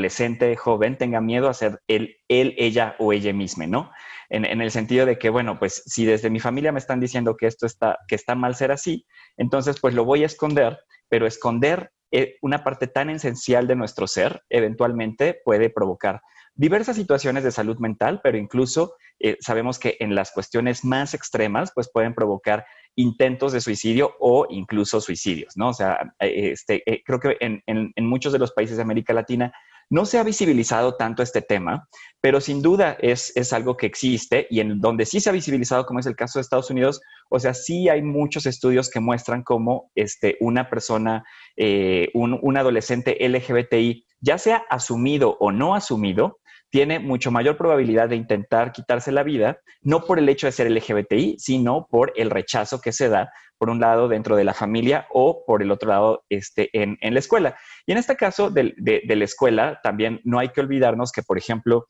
[0.57, 3.91] joven tenga miedo a ser él, él ella o ella misma, ¿no?
[4.29, 7.37] En, en, el sentido de que, bueno, pues si desde mi familia me están diciendo
[7.37, 9.07] que esto está, que está mal ser así,
[9.37, 10.79] entonces pues lo voy a esconder,
[11.09, 16.21] pero esconder eh, una parte tan esencial de nuestro ser eventualmente puede provocar
[16.57, 21.71] diversas situaciones de salud mental, pero incluso eh, sabemos que en las cuestiones más extremas,
[21.75, 25.69] pues pueden provocar intentos de suicidio o incluso suicidios, ¿no?
[25.69, 27.63] O sea, eh, este, eh, creo que en,
[27.99, 29.53] muchos de los países de América Latina
[29.91, 31.89] no se ha visibilizado tanto este tema,
[32.21, 36.01] pero sin duda es, algo que existe y en donde sí se ha visibilizado, como
[36.01, 39.91] es el caso de Estados Unidos, o sea, sí hay muchos estudios que muestran cómo
[39.95, 41.25] este, una persona,
[41.57, 46.39] un, un adolescente LGBTI, ya sea asumido o no asumido,
[46.71, 50.71] tiene mucho mayor probabilidad de intentar quitarse la vida, no por el hecho de ser
[50.71, 55.07] LGBTI, sino por el rechazo que se da, por un lado, dentro de la familia
[55.11, 57.57] o por el otro lado, este, en, la escuela.
[57.87, 58.75] Y en este caso de,
[59.07, 61.87] la escuela, también no hay que olvidarnos que, por ejemplo,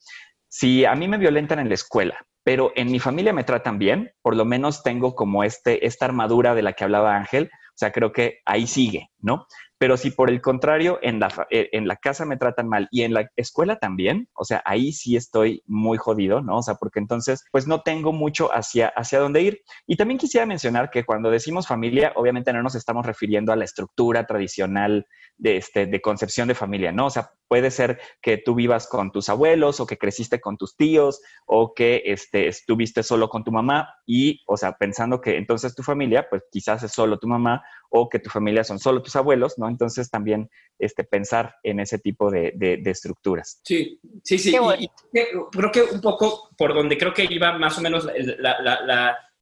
[0.48, 4.12] si a mí me violentan en la escuela, pero en mi familia me tratan bien,
[4.22, 7.92] por lo menos tengo como este, esta armadura de la que hablaba Ángel, o sea,
[7.92, 9.46] creo que ahí sigue, ¿no?
[9.78, 13.02] Pero si por el contrario en la, eh, en la casa me tratan mal y
[13.02, 16.58] en la escuela también, o sea, ahí sí estoy muy jodido, ¿no?
[16.58, 19.62] O sea, porque entonces pues no tengo mucho hacia, hacia dónde ir.
[19.86, 23.64] Y también quisiera mencionar que cuando decimos familia, obviamente no nos estamos refiriendo a la
[23.64, 25.06] estructura tradicional
[25.38, 27.06] de, este, de concepción de familia, ¿no?
[27.06, 30.76] O sea, puede ser que tú vivas con tus abuelos o que creciste con tus
[30.76, 35.74] tíos o que este, estuviste solo con tu mamá y, o sea, pensando que entonces
[35.74, 39.16] tu familia, pues quizás es solo tu mamá o que tu familia son solo tus
[39.16, 39.68] abuelos, ¿no?
[39.68, 42.52] Entonces también este, pensar en ese tipo de,
[42.84, 43.60] estructuras.
[43.64, 44.56] Sí, sí, sí.
[44.78, 44.90] Y,
[45.50, 48.06] creo que un poco por donde creo que iba más o menos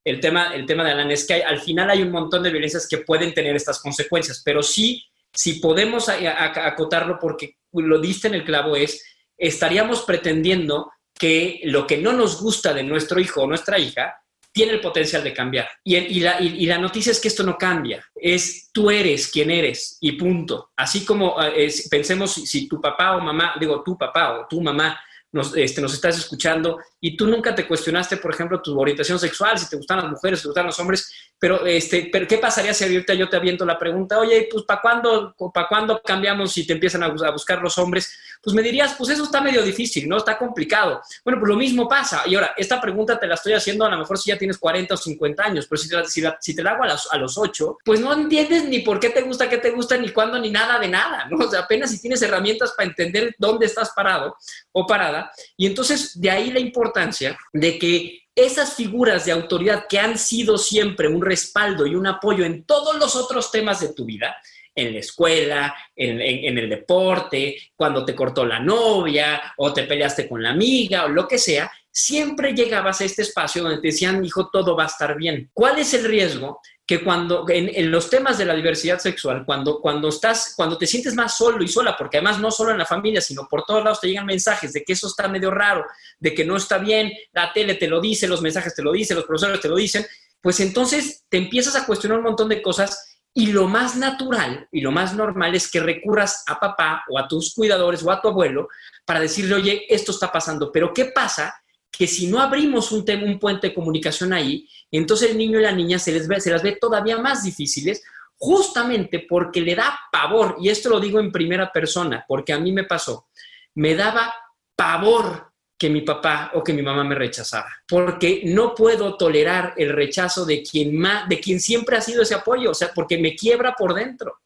[0.05, 2.87] el, tema, el tema de Alan es que al final hay un montón de violencias
[2.89, 8.45] que pueden tener estas consecuencias, pero sí, si podemos acotarlo porque lo diste en el
[8.45, 9.05] clavo es,
[9.37, 14.17] estaríamos pretendiendo que lo que no nos gusta de nuestro hijo o nuestra hija
[14.55, 15.69] tiene el potencial de cambiar.
[15.83, 20.71] Y, la, noticia es que esto no cambia, es tú eres quien eres y punto.
[20.77, 24.99] Así como eh, pensemos si, tu papá o mamá, digo tu papá o tu mamá
[25.33, 29.59] nos, este, nos estás escuchando y tú nunca te cuestionaste, por ejemplo, tu orientación sexual,
[29.59, 31.13] si te gustan las mujeres, si te gustan los hombres,
[31.45, 34.81] pero, este, pero ¿qué pasaría si ahorita yo te aviento la pregunta, oye, pues ¿para
[34.81, 38.19] cuándo, ¿para cuándo cambiamos si te empiezan a, buscar los hombres?
[38.43, 40.17] Pues me dirías, pues eso está medio difícil, ¿no?
[40.17, 41.03] Está complicado.
[41.23, 42.23] Bueno, pues lo mismo pasa.
[42.25, 44.95] Y ahora, esta pregunta te la estoy haciendo a lo mejor si ya tienes 40
[44.95, 45.97] o 50 años, pero si te,
[46.41, 49.21] si, te la hago a a los 8, pues no entiendes ni por qué te
[49.21, 51.45] gusta, qué te gusta, ni cuándo, ni nada de nada, ¿no?
[51.45, 54.35] O sea, apenas si tienes herramientas para entender dónde estás parado
[54.73, 55.31] o parada.
[55.59, 60.59] Y entonces, de ahí la importancia de que esas figuras de autoridad que han sido
[60.59, 64.37] siempre un respaldo y un apoyo en todos los otros temas de tu vida,
[64.75, 70.43] en la escuela, en, el deporte, cuando te cortó la novia o te peleaste con
[70.43, 74.51] la amiga o lo que sea, siempre llegabas a este espacio donde te decían, hijo,
[74.51, 75.49] todo va a estar bien.
[75.53, 76.61] ¿Cuál es el riesgo?
[76.87, 81.15] Que cuando en, los temas de la diversidad sexual, cuando, cuando estás, cuando te sientes
[81.15, 84.01] más solo y sola, porque además no solo en la familia, sino por todos lados
[84.01, 85.87] te llegan mensajes de que eso está medio raro,
[86.19, 89.17] de que no está bien, la tele te lo dice, los mensajes te lo dicen,
[89.17, 90.07] los profesores te lo dicen,
[90.43, 94.83] pues entonces te empiezas a cuestionar un montón de cosas y lo más natural y
[94.83, 98.29] lo más normal es que recurras a papá o a tus cuidadores o a tu
[98.29, 98.69] abuelo
[99.07, 101.55] para decirle, oye, esto está pasando, pero ¿qué pasa?
[101.97, 105.63] Que si no abrimos un, tema, un puente de comunicación ahí, entonces el niño y
[105.63, 108.03] la niña se, les ve, se las ve todavía más difíciles
[108.37, 112.73] justamente porque le da pavor, y esto lo digo en primera persona, porque a mí
[112.73, 113.29] me pasó,
[113.75, 114.35] me daba
[114.77, 119.91] pavor que mi papá o que mi mamá me rechazara, porque no puedo tolerar el
[119.91, 123.35] rechazo de quien, más, de quien siempre ha sido ese apoyo, o sea, porque me
[123.35, 124.41] quiebra por dentro.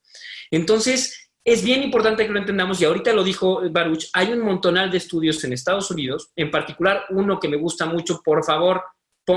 [0.50, 4.90] Entonces, es bien importante que lo entendamos y ahorita lo dijo Baruch, hay un montonal
[4.90, 8.82] de estudios en Estados Unidos, en particular uno que me gusta mucho, por favor,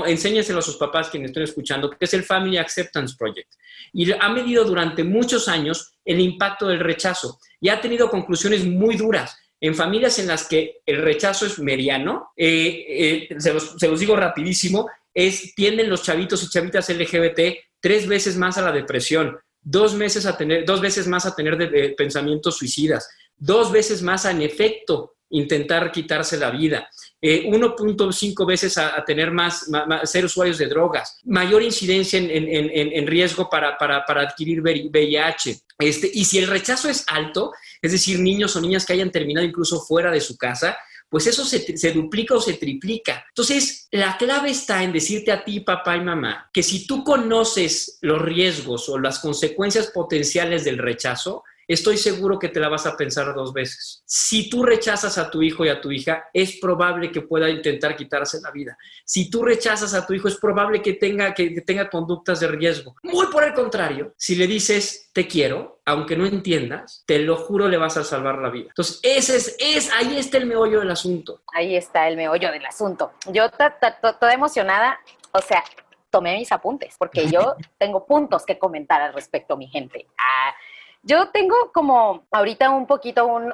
[0.06, 3.52] enséñenselo a sus papás quienes estén escuchando, que es el Family Acceptance Project.
[3.92, 8.96] Y ha medido durante muchos años el impacto del rechazo y ha tenido conclusiones muy
[8.96, 9.36] duras.
[9.60, 14.88] En familias en las que el rechazo es mediano, eh, eh, se, los, digo rapidísimo,
[15.14, 17.40] es, tienden los chavitos y chavitas LGBT
[17.80, 21.94] tres veces más a la depresión, dos, meses a tener, dos veces más a tener
[21.96, 26.88] pensamientos suicidas, dos veces más a, en efecto, intentar quitarse la vida.
[27.20, 29.66] 1.5 eh, veces a, tener más,
[30.04, 35.60] ser usuarios de drogas, mayor incidencia en, riesgo para, adquirir VIH.
[35.78, 39.46] Este, y si el rechazo es alto, es decir, niños o niñas que hayan terminado
[39.46, 40.76] incluso fuera de su casa,
[41.12, 43.26] pues eso se, se, duplica o se triplica.
[43.28, 47.98] Entonces, la clave está en decirte a ti, papá y mamá, que si tú conoces
[48.00, 52.96] los riesgos o las consecuencias potenciales del rechazo, estoy seguro que te la vas a
[52.96, 54.02] pensar dos veces.
[54.06, 57.96] Si tú rechazas a tu hijo y a tu hija, es probable que pueda intentar
[57.96, 58.76] quitarse la vida.
[59.04, 62.94] Si tú rechazas a tu hijo, es probable que tenga, que tenga conductas de riesgo.
[63.02, 67.68] Muy por el contrario, si le dices te quiero, aunque no entiendas, te lo juro,
[67.68, 68.68] le vas a salvar la vida.
[68.68, 71.42] Entonces, ese es, es ahí está el meollo del asunto.
[71.52, 73.12] Ahí está el meollo del asunto.
[73.30, 74.98] Yo toda emocionada,
[75.32, 75.62] o sea,
[76.10, 80.06] tomé mis apuntes, porque yo tengo puntos que comentar al respecto, mi gente.
[80.16, 80.54] Ah,
[81.02, 83.52] yo tengo como ahorita un poquito un,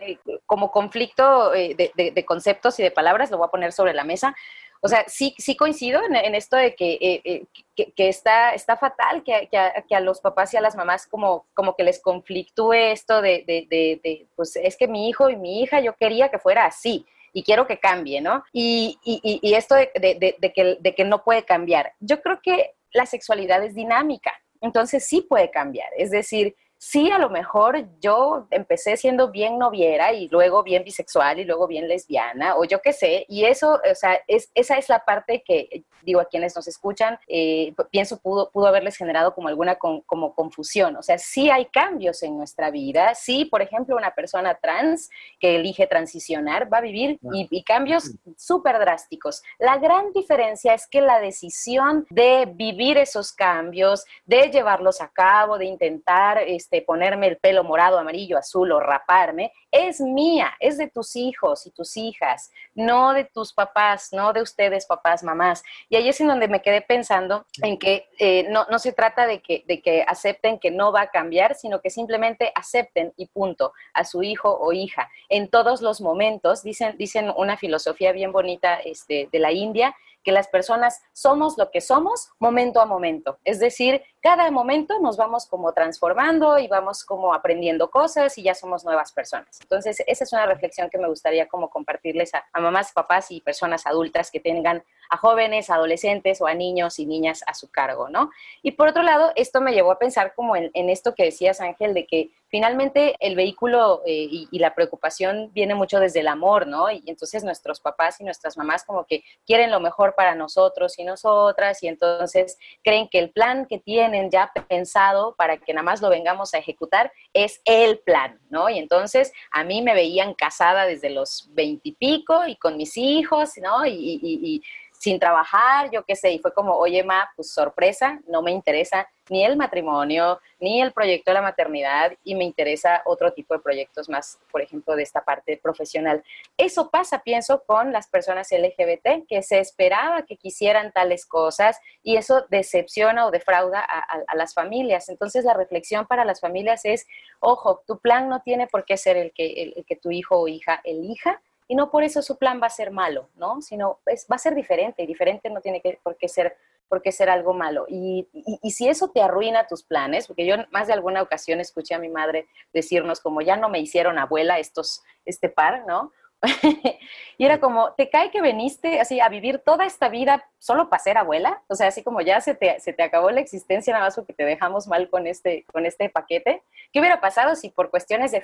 [0.00, 4.04] eh, como conflicto eh, de, conceptos y de palabras, lo voy a poner sobre la
[4.04, 4.34] mesa.
[4.80, 9.48] O sea, sí, sí coincido en, esto de eh, que, que, está, está fatal que,
[9.56, 14.56] a, los papás y a las mamás como, como que les conflictúe esto de, pues
[14.56, 17.78] es que mi hijo y mi hija yo quería que fuera así y quiero que
[17.78, 18.44] cambie, ¿no?
[18.52, 21.94] Y, y, y esto que, de que no puede cambiar.
[22.00, 25.88] Yo creo que la sexualidad es dinámica, entonces sí puede cambiar.
[25.96, 26.54] Es decir,
[26.84, 31.66] sí, a lo mejor yo empecé siendo bien noviera y luego bien bisexual y luego
[31.66, 35.42] bien lesbiana o yo qué sé, y eso, o sea, es, esa es la parte
[35.42, 40.34] que, digo, a quienes nos escuchan, eh, pienso pudo, pudo haberles generado como alguna como
[40.34, 45.08] confusión, o sea, sí hay cambios en nuestra vida, sí, por ejemplo, una persona trans
[45.40, 49.42] que elige transicionar va a vivir y, y cambios súper drásticos.
[49.58, 55.56] La gran diferencia es que la decisión de vivir esos cambios, de llevarlos a cabo,
[55.56, 60.88] de intentar, este, ponerme el pelo morado, amarillo, azul o raparme, es mía, es de
[60.88, 65.62] tus hijos y tus hijas, no de tus papás, no de ustedes, papás, mamás.
[65.88, 69.26] Y ahí es en donde me quedé pensando en que eh, no, no, se trata
[69.26, 73.26] de que, de que acepten que no va a cambiar, sino que simplemente acepten y
[73.26, 76.62] punto a su hijo o hija en todos los momentos.
[76.62, 81.70] Dicen, dicen una filosofía bien bonita este, de la India que las personas somos lo
[81.70, 83.38] que somos momento a momento.
[83.44, 88.54] Es decir, cada momento nos vamos como transformando y vamos como aprendiendo cosas y ya
[88.54, 89.60] somos nuevas personas.
[89.60, 93.86] Entonces, esa es una reflexión que me gustaría como compartirles a, mamás, papás y personas
[93.86, 98.30] adultas que tengan a jóvenes, adolescentes o a niños y niñas a su cargo, ¿no?
[98.62, 101.94] Y por otro lado, esto me llevó a pensar como en, esto que decías, Ángel,
[101.94, 106.90] de que finalmente el vehículo eh, y, la preocupación viene mucho desde el amor, ¿no?
[106.90, 111.04] Y entonces nuestros papás y nuestras mamás como que quieren lo mejor para nosotros y
[111.04, 116.00] nosotras y entonces creen que el plan que tienen ya pensado para que nada más
[116.00, 118.70] lo vengamos a ejecutar es el plan, ¿no?
[118.70, 123.84] Y entonces a mí me veían casada desde los veintipico y, con mis hijos, ¿no?
[123.84, 124.62] y
[125.04, 129.06] sin trabajar, yo qué sé, y fue como, oye, ma, pues sorpresa, no me interesa
[129.28, 133.60] ni el matrimonio, ni el proyecto de la maternidad, y me interesa otro tipo de
[133.60, 136.24] proyectos más, por ejemplo, de esta parte profesional.
[136.56, 142.16] Eso pasa, pienso, con las personas LGBT, que se esperaba que quisieran tales cosas, y
[142.16, 145.10] eso decepciona o defrauda a, las familias.
[145.10, 147.06] Entonces, la reflexión para las familias es,
[147.40, 150.48] ojo, tu plan no tiene por qué ser el que, el que tu hijo o
[150.48, 153.62] hija elija, y no por eso su plan va a ser malo, ¿no?
[153.62, 156.56] Sino es, va a ser diferente y diferente no tiene que, por, qué ser,
[156.88, 157.86] por ser algo malo.
[157.88, 161.94] Y, y, si eso te arruina tus planes, porque yo más de alguna ocasión escuché
[161.94, 166.12] a mi madre decirnos como ya no me hicieron abuela estos, este par, ¿no?
[167.38, 171.02] y era como, ¿te cae que veniste así a vivir toda esta vida solo para
[171.02, 171.62] ser abuela?
[171.68, 174.32] O sea, así como ya se te, se te acabó la existencia nada más porque
[174.32, 176.62] te dejamos mal con este, con este paquete.
[176.92, 178.43] ¿Qué hubiera pasado si por cuestiones de...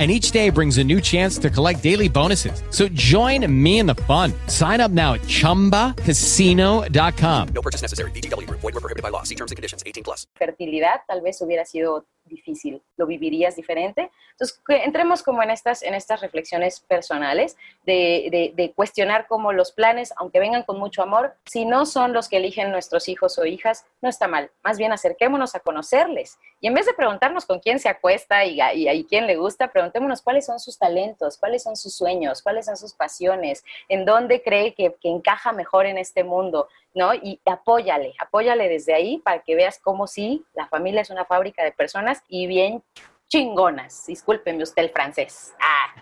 [0.00, 2.62] and each day brings a new chance to collect daily bonuses.
[2.70, 4.32] So join me in the fun.
[4.46, 7.48] Sign up now at ChumbaCasino.com.
[7.48, 8.10] No purchase necessary.
[8.12, 8.60] VGW Group.
[8.60, 9.24] Void were prohibited by law.
[9.24, 9.82] See terms and conditions.
[9.84, 10.26] 18 plus.
[10.34, 14.10] fertilidad tal vez hubiera sido difícil, lo vivirías diferente.
[14.40, 20.40] Entonces, entremos como en estas, en estas reflexiones personales de, cuestionar cómo los planes, aunque
[20.40, 24.08] vengan con mucho amor, si no son los que eligen nuestros hijos o hijas, no
[24.08, 24.50] está mal.
[24.62, 26.38] Más bien acerquémonos a conocerles.
[26.62, 28.70] Y en vez de preguntarnos con quién se acuesta y, a-
[29.06, 32.94] quién le gusta, preguntémonos cuáles son sus talentos, cuáles son sus sueños, cuáles son sus
[32.94, 37.12] pasiones, en dónde cree que, que encaja mejor en este mundo, ¿no?
[37.14, 41.62] Y apóyale, apóyale desde ahí para que veas cómo sí, la familia es una fábrica
[41.62, 42.82] de personas y bien
[43.30, 44.04] chingonas.
[44.06, 45.54] Discúlpeme usted el francés.
[45.60, 45.94] Ah.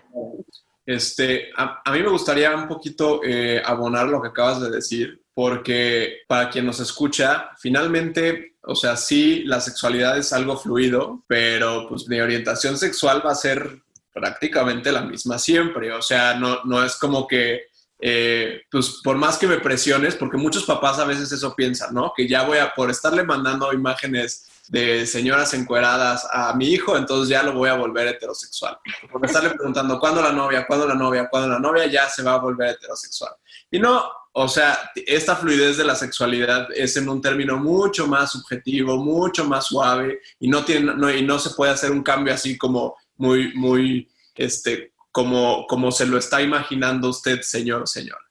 [0.85, 6.21] Este, a, mí me gustaría un poquito eh, abonar lo que acabas de decir, porque
[6.27, 12.07] para quien nos escucha, finalmente, o sea, sí, la sexualidad es algo fluido, pero pues
[12.07, 15.93] mi orientación sexual va a ser prácticamente la misma siempre.
[15.93, 17.67] O sea, no, no es como que,
[17.99, 22.13] eh, pues por más que me presiones, porque muchos papás a veces eso piensan, ¿no?
[22.17, 27.29] Que ya voy a, por estarle mandando imágenes de señoras encueradas a mi hijo, entonces
[27.29, 28.77] ya lo voy a volver heterosexual.
[29.11, 32.33] Por estarle preguntando cuándo la novia, cuándo la novia, cuándo la novia, ya se va
[32.33, 33.33] a volver heterosexual.
[33.71, 38.31] Y no, o sea, esta fluidez de la sexualidad es en un término mucho más
[38.31, 42.33] subjetivo, mucho más suave, y no, tiene, no, y no se puede hacer un cambio
[42.33, 48.21] así como muy, muy, este, como, como se lo está imaginando usted, señor o señora.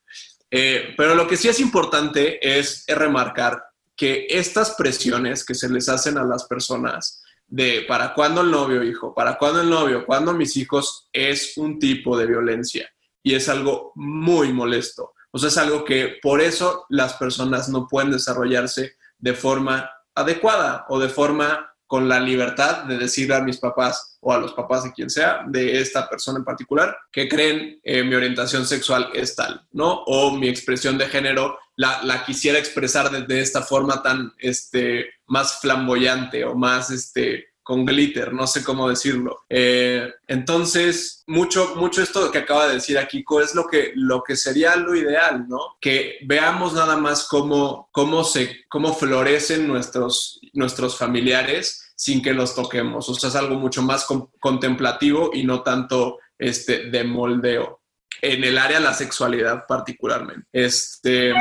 [0.50, 3.67] Eh, pero lo que sí es importante es, es remarcar
[3.98, 8.84] que estas presiones que se les hacen a las personas de para cuándo el novio,
[8.84, 12.88] hijo, para cuándo el novio, cuándo mis hijos, es un tipo de violencia
[13.24, 15.14] y es algo muy molesto.
[15.32, 20.86] O sea, es algo que por eso las personas no pueden desarrollarse de forma adecuada
[20.88, 24.84] o de forma con la libertad de decirle a mis papás o a los papás
[24.84, 29.34] de quien sea, de esta persona en particular, que creen eh, mi orientación sexual es
[29.34, 30.04] tal, ¿no?
[30.06, 35.10] O mi expresión de género la, la quisiera expresar de, de esta forma tan, este,
[35.26, 39.44] más flamboyante o más, este, con glitter, no sé cómo decirlo.
[39.48, 44.36] Eh, entonces, mucho, mucho esto que acaba de decir aquí, es lo que, lo que
[44.36, 45.76] sería lo ideal, ¿no?
[45.78, 52.54] Que veamos nada más cómo, cómo, se, cómo florecen nuestros, nuestros familiares sin que los
[52.54, 53.06] toquemos.
[53.08, 57.82] O sea, es algo mucho más con- contemplativo y no tanto este, de moldeo.
[58.22, 60.46] En el área de la sexualidad particularmente.
[60.52, 61.34] Este,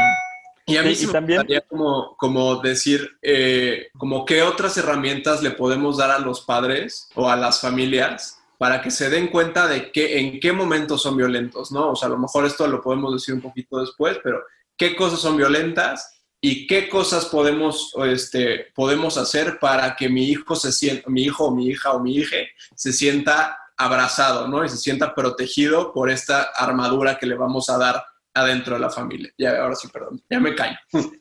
[0.67, 4.77] y a mí Sí, sí me también- gustaría como, como decir, eh, como qué otras
[4.77, 9.27] herramientas le podemos dar a los padres o a las familias para que se den
[9.27, 11.91] cuenta de que, en qué momentos son violentos, ¿no?
[11.91, 14.41] O sea, a lo mejor esto lo podemos decir un poquito después, pero
[14.75, 20.55] qué cosas son violentas y qué cosas podemos, este, podemos hacer para que mi hijo
[20.55, 22.37] se sienta, mi hijo o mi hija o mi hija
[22.75, 24.65] se sienta abrazado, ¿no?
[24.65, 28.03] Y se sienta protegido por esta armadura que le vamos a dar
[28.39, 29.31] adentro de la familia.
[29.37, 30.77] Ya, ahora sí, perdón, ya me callo.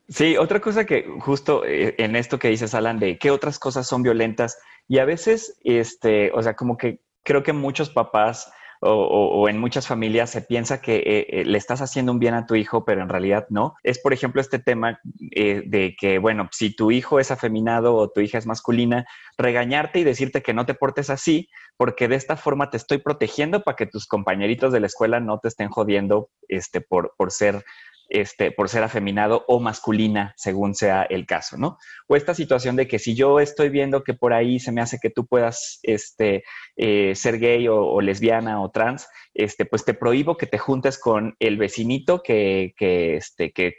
[0.08, 3.86] Sí, otra cosa que justo eh, en esto que dices, Alan, de qué otras cosas
[3.86, 4.58] son violentas
[4.88, 9.86] y a veces, este, o sea, como que creo que muchos papás o, en muchas
[9.86, 13.02] familias se piensa que eh, eh, le estás haciendo un bien a tu hijo, pero
[13.02, 13.74] en realidad no.
[13.82, 15.00] Es, por ejemplo, este tema
[15.32, 19.06] eh, de que, bueno, si tu hijo es afeminado o tu hija es masculina,
[19.38, 23.62] regañarte y decirte que no te portes así, porque de esta forma te estoy protegiendo
[23.62, 27.64] para que tus compañeritos de la escuela no te estén jodiendo este, por, por ser
[28.08, 31.78] este, por ser afeminado o masculina, según sea el caso, ¿no?
[32.08, 34.98] O esta situación de que si yo estoy viendo que por ahí se me hace
[35.00, 36.44] que tú puedas este,
[36.76, 41.34] eh, ser gay o, lesbiana o trans, este, pues te prohíbo que te juntes con
[41.40, 43.74] el vecinito que, que, este, que,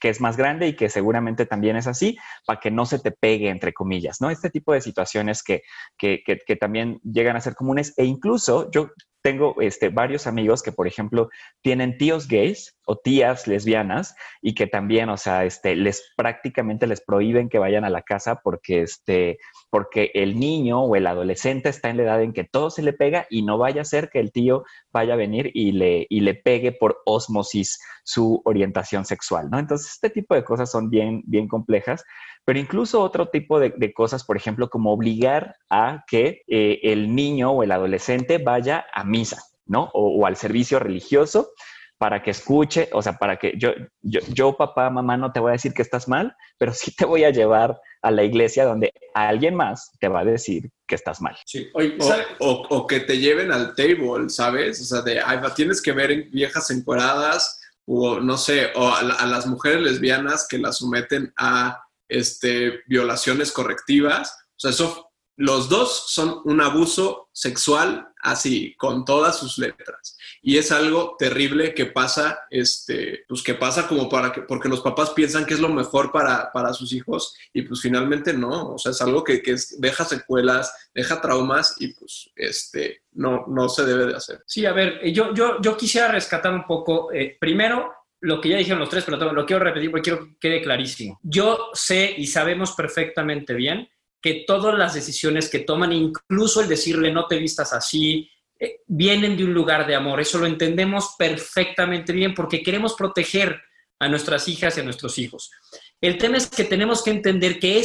[0.00, 3.12] que es más grande y que seguramente también es así, para que no se te
[3.12, 4.30] pegue, entre comillas, ¿no?
[4.30, 5.62] Este tipo de situaciones que,
[5.96, 8.90] que, que también llegan a ser comunes e incluso yo
[9.22, 11.28] tengo este, varios amigos que, por ejemplo,
[11.62, 17.00] tienen tíos gays o tías lesbianas y que también, o sea, este, les prácticamente les
[17.00, 19.38] prohíben que vayan a la casa porque, este,
[19.70, 22.92] porque el niño o el adolescente está en la edad en que todo se le
[22.92, 26.20] pega y no vaya a ser que el tío vaya a venir y le, y
[26.20, 29.58] le pegue por osmosis su orientación sexual, ¿no?
[29.58, 32.04] Entonces, este tipo de cosas son bien, bien complejas,
[32.44, 37.50] pero incluso otro tipo de, cosas, por ejemplo, como obligar a que eh, el niño
[37.50, 39.90] o el adolescente vaya a misa, ¿no?
[39.92, 41.52] o al servicio religioso
[42.00, 45.50] para que escuche, o sea, para que yo, yo, yo, papá, mamá, no te voy
[45.50, 48.90] a decir que estás mal, pero sí te voy a llevar a la iglesia donde
[49.12, 51.36] alguien más te va a decir que estás mal.
[51.44, 51.68] Sí,
[52.38, 54.80] o, o, que te lleven al table, ¿sabes?
[54.80, 59.26] O sea, de, ay, tienes que ver viejas encueradas, o no sé, o a, a,
[59.26, 64.36] las mujeres lesbianas que las someten a este, violaciones correctivas.
[64.50, 70.18] O sea, eso los dos son un abuso sexual así, con todas sus letras.
[70.42, 74.82] Y es algo terrible que pasa, este, pues que pasa como para que, porque los
[74.82, 78.78] papás piensan que es lo mejor para, para sus hijos y pues finalmente no, o
[78.78, 83.86] sea, es algo que, que deja secuelas, deja traumas y pues este, no, no se
[83.86, 84.42] debe de hacer.
[84.46, 87.90] Sí, a ver, yo, yo, yo quisiera rescatar un poco, eh, primero,
[88.20, 91.18] lo que ya dijeron los tres, pero lo quiero repetir porque quiero que quede clarísimo.
[91.22, 93.88] Yo sé y sabemos perfectamente bien
[94.20, 99.36] que todas las decisiones que toman, incluso el decirle no te vistas así, eh, vienen
[99.36, 100.20] de un lugar de amor.
[100.20, 103.62] Eso lo entendemos perfectamente bien porque queremos proteger
[103.98, 105.50] a nuestras hijas y a nuestros hijos.
[106.00, 107.78] El tema es que tenemos que entender que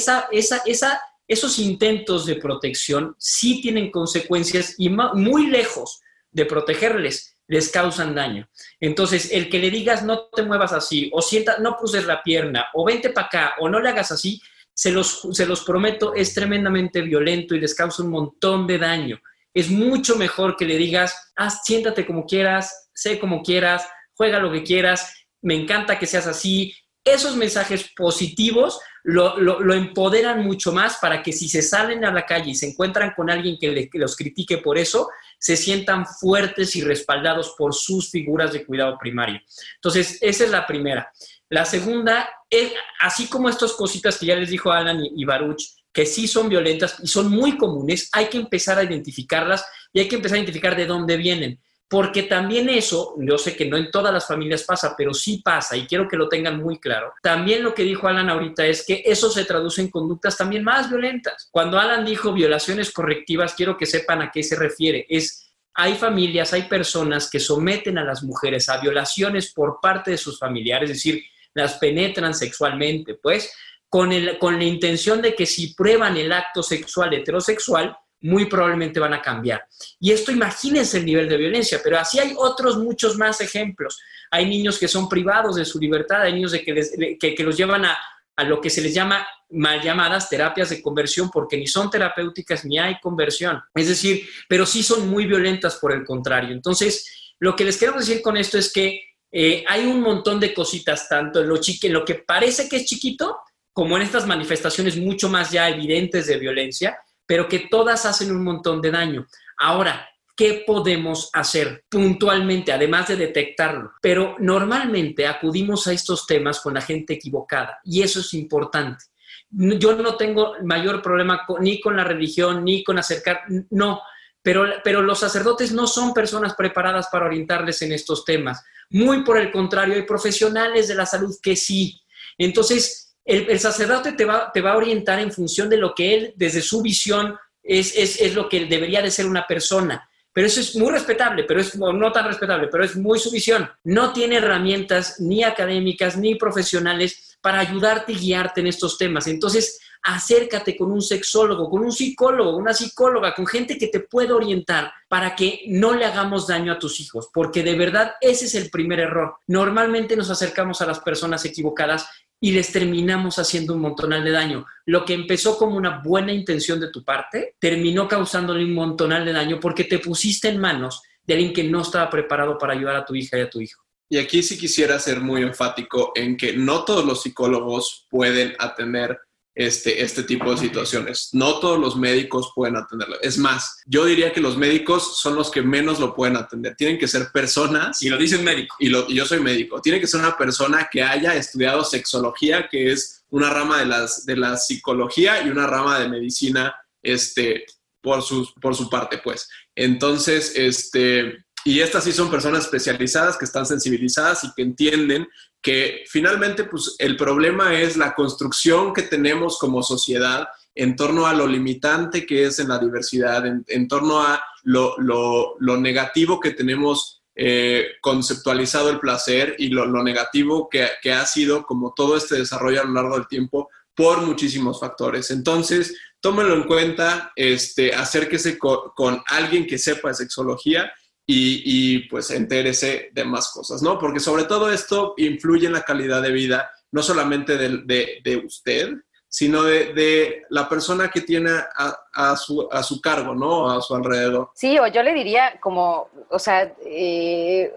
[1.27, 8.47] esos intentos de protección sí tienen consecuencias y muy lejos de protegerles, les causan daño.
[8.79, 12.67] Entonces, el que le digas no te muevas así, o sienta, no cruces la pierna,
[12.73, 14.41] o vente para acá, o no le hagas así,
[14.73, 19.19] se los, se los prometo, es tremendamente violento y les causa un montón de daño.
[19.53, 24.51] Es mucho mejor que le digas, haz, siéntate como quieras, sé como quieras, juega lo
[24.51, 26.73] que quieras, me encanta que seas así.
[27.05, 32.25] Esos mensajes positivos lo, lo, empoderan mucho más para que si se salen a la
[32.25, 35.09] calle y se encuentran con alguien que, que los critique por eso,
[35.45, 39.39] se sientan fuertes y respaldados por sus figuras de cuidado primario.
[39.75, 41.11] Entonces, esa es la primera.
[41.49, 45.61] La segunda, es, así como estas cositas que ya les dijo Alan y, Baruch,
[45.93, 50.07] que sí son violentas y son muy comunes, hay que empezar a identificarlas y hay
[50.07, 51.61] que empezar a identificar de dónde vienen.
[51.87, 55.77] Porque también eso, yo sé que no en todas las familias pasa, pero sí pasa
[55.77, 57.13] y quiero que lo tengan muy claro.
[57.21, 60.89] También lo que dijo Alan ahorita es que eso se traduce en conductas también más
[60.89, 61.47] violentas.
[61.51, 65.05] Cuando Alan dijo violaciones correctivas, quiero que sepan a qué se refiere.
[65.09, 70.17] Es hay familias, hay personas que someten a las mujeres a violaciones por parte de
[70.17, 71.23] sus familiares, es decir,
[71.53, 73.53] las penetran sexualmente, pues,
[73.89, 78.99] con, el, con la intención de que si prueban el acto sexual heterosexual, muy probablemente
[78.99, 79.65] van a cambiar.
[79.99, 83.99] Y esto imagínense el nivel de violencia, pero así hay otros muchos más ejemplos.
[84.31, 87.85] Hay niños que son privados de su libertad, hay niños de que, que, los llevan
[87.85, 87.97] a,
[88.35, 92.65] a lo que se les llama mal llamadas terapias de conversión, porque ni son terapéuticas
[92.65, 93.61] ni hay conversión.
[93.73, 96.51] Es decir, pero sí son muy violentas por el contrario.
[96.51, 99.01] Entonces, lo que les quiero decir con esto es que
[99.31, 102.85] eh, hay un montón de cositas, tanto en lo, en lo que parece que es
[102.85, 103.37] chiquito,
[103.73, 108.43] como en estas manifestaciones mucho más ya evidentes de violencia, pero que todas hacen un
[108.43, 109.27] montón de daño.
[109.57, 113.93] Ahora, ¿qué podemos hacer puntualmente, además de detectarlo?
[114.01, 119.05] Pero normalmente acudimos a estos temas con la gente equivocada y eso es importante.
[119.49, 124.01] Yo no tengo mayor problema ni con la religión, ni con acercar, no,
[124.41, 128.63] pero, pero los sacerdotes no son personas preparadas para orientarles en estos temas.
[128.89, 132.01] Muy por el contrario, hay profesionales de la salud que sí.
[132.37, 136.33] Entonces, el, sacerdote te va, te va, a orientar en función de lo que él,
[136.35, 140.07] desde su visión, es, es, es, lo que debería de ser una persona.
[140.31, 143.69] Pero eso es muy respetable, pero es no tan respetable, pero es muy su visión.
[143.85, 149.27] No tiene herramientas ni académicas ni profesionales para ayudarte y guiarte en estos temas.
[149.27, 154.35] Entonces, acércate con un sexólogo, con un psicólogo, una psicóloga, con gente que te pueda
[154.35, 158.55] orientar para que no le hagamos daño a tus hijos, porque de verdad ese es
[158.55, 159.37] el primer error.
[159.47, 162.07] Normalmente nos acercamos a las personas equivocadas
[162.39, 164.65] y les terminamos haciendo un montonal de daño.
[164.85, 169.33] Lo que empezó como una buena intención de tu parte, terminó causándole un montonal de
[169.33, 173.05] daño porque te pusiste en manos de alguien que no estaba preparado para ayudar a
[173.05, 173.83] tu hija y a tu hijo.
[174.09, 179.17] Y aquí sí quisiera ser muy enfático en que no todos los psicólogos pueden atender
[179.55, 181.29] este, este tipo de situaciones.
[181.31, 183.15] No todos los médicos pueden atenderlo.
[183.21, 186.75] Es más, yo diría que los médicos son los que menos lo pueden atender.
[186.75, 188.03] Tienen que ser personas.
[188.03, 188.75] Y lo dice un médico.
[188.79, 189.81] Y, lo, yo soy médico.
[189.81, 194.25] Tiene que ser una persona que haya estudiado sexología, que es una rama de, las,
[194.25, 197.65] de la psicología y una rama de medicina este,
[198.01, 199.47] por, su, por su parte, pues.
[199.73, 205.27] Entonces, este, Y estas sí son personas especializadas que están sensibilizadas y que entienden
[205.65, 211.33] que finalmente pues, el problema es la construcción que tenemos como sociedad en torno a
[211.33, 217.87] lo limitante que es en la diversidad, en, torno a lo, negativo que tenemos eh,
[217.99, 222.85] conceptualizado el placer y lo, negativo que, que, ha sido como todo este desarrollo a
[222.85, 225.31] lo largo del tiempo por muchísimos factores.
[225.31, 230.93] Entonces, tómenlo en cuenta, este, acérquese con, alguien que sepa sexología
[231.27, 233.97] y, pues entérese de más cosas, ¿no?
[233.97, 238.93] Porque sobre todo esto influye en la calidad de vida, no solamente de, de, usted,
[239.27, 243.71] sino de, la persona que tiene a, a, su, a su cargo, ¿no?
[243.71, 244.51] A su alrededor.
[244.53, 247.73] Sí, o yo le diría como, o sea, eh,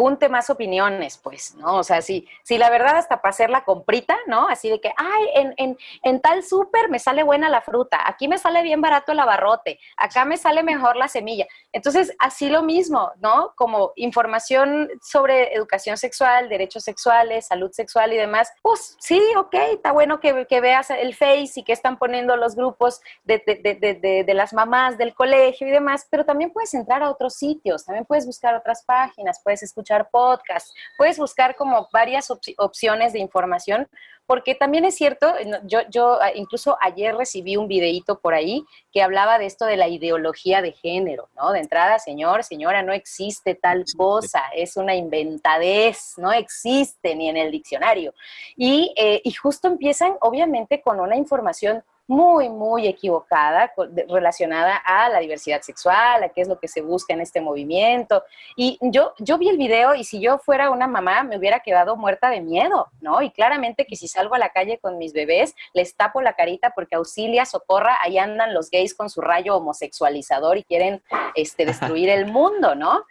[0.00, 1.76] junte más opiniones, pues, ¿no?
[1.76, 4.48] O sea, si, si la verdad hasta para hacer la comprita, ¿no?
[4.48, 8.26] Así de que, ay, en, en, en tal súper me sale buena la fruta, aquí
[8.26, 11.46] me sale bien barato el abarrote, acá me sale mejor la semilla.
[11.70, 13.52] Entonces, así lo mismo, ¿no?
[13.56, 19.92] Como información sobre educación sexual, derechos sexuales, salud sexual y demás, pues sí, ok, está
[19.92, 24.24] bueno que, que veas el Face y que están poniendo los grupos de, de, de,
[24.24, 28.06] de las mamás del colegio y demás, pero también puedes entrar a otros sitios, también
[28.06, 33.88] puedes buscar otras páginas, puedes escuchar escuchar podcasts, puedes buscar como varias opciones de información,
[34.26, 35.34] porque también es cierto,
[35.64, 39.76] yo, yo ah, incluso ayer recibí un videíto por ahí que hablaba de esto de
[39.76, 41.50] la ideología de género, ¿no?
[41.50, 47.36] De entrada, señor, señora, no existe tal cosa, es una inventadez, no existe ni en
[47.36, 48.14] el diccionario.
[48.56, 53.72] Y, eh, y justo empiezan, obviamente, con una información muy, muy equivocada
[54.08, 58.24] relacionada a la diversidad sexual, a qué es lo que se busca en este movimiento.
[58.56, 61.96] Y yo, yo vi el video y si yo fuera una mamá me hubiera quedado
[61.96, 63.22] muerta de miedo, ¿no?
[63.22, 66.72] Y claramente que si salgo a la calle con mis bebés, les tapo la carita
[66.74, 71.04] porque auxilia, socorra, ahí andan los gays con su rayo homosexualizador y quieren
[71.36, 73.04] este, destruir el mundo, ¿no?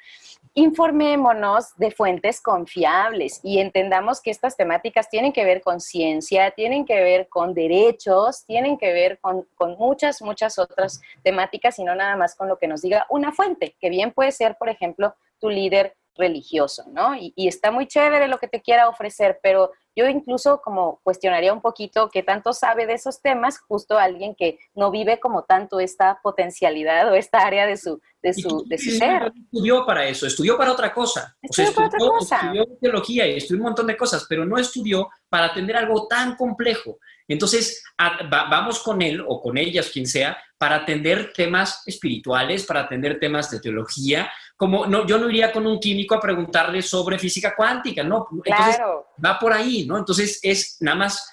[0.60, 6.86] Informémonos de fuentes confiables y entendamos que estas temáticas tienen que ver con ciencia, tienen
[6.86, 9.47] que ver con derechos, tienen que ver con,
[9.78, 13.78] muchas, muchas otras temáticas y no nada más con lo que nos diga una fuente,
[13.80, 17.15] que bien puede ser, por ejemplo, tu líder religioso, ¿no?
[17.15, 21.51] Y, y, está muy chévere lo que te quiera ofrecer, pero yo incluso como cuestionaría
[21.51, 25.80] un poquito qué tanto sabe de esos temas justo alguien que no vive como tanto
[25.80, 29.32] esta potencialidad o esta área de su, de su, de su ser.
[29.36, 31.36] Estudió para eso, estudió para otra cosa.
[31.41, 32.36] Estudió, para otra cosa.
[32.38, 36.36] estudió teología y estudió un montón de cosas, pero no estudió para atender algo tan
[36.36, 36.99] complejo.
[37.28, 37.84] Entonces,
[38.30, 43.51] vamos con él o con ellas, quien sea, para atender temas espirituales, para atender temas
[43.51, 44.32] de teología.
[44.60, 48.28] Como no, yo no iría con un químico a preguntarle sobre física cuántica, ¿no?
[48.43, 48.78] Entonces,
[49.24, 49.97] va por ahí, ¿no?
[49.97, 51.32] Entonces, es nada más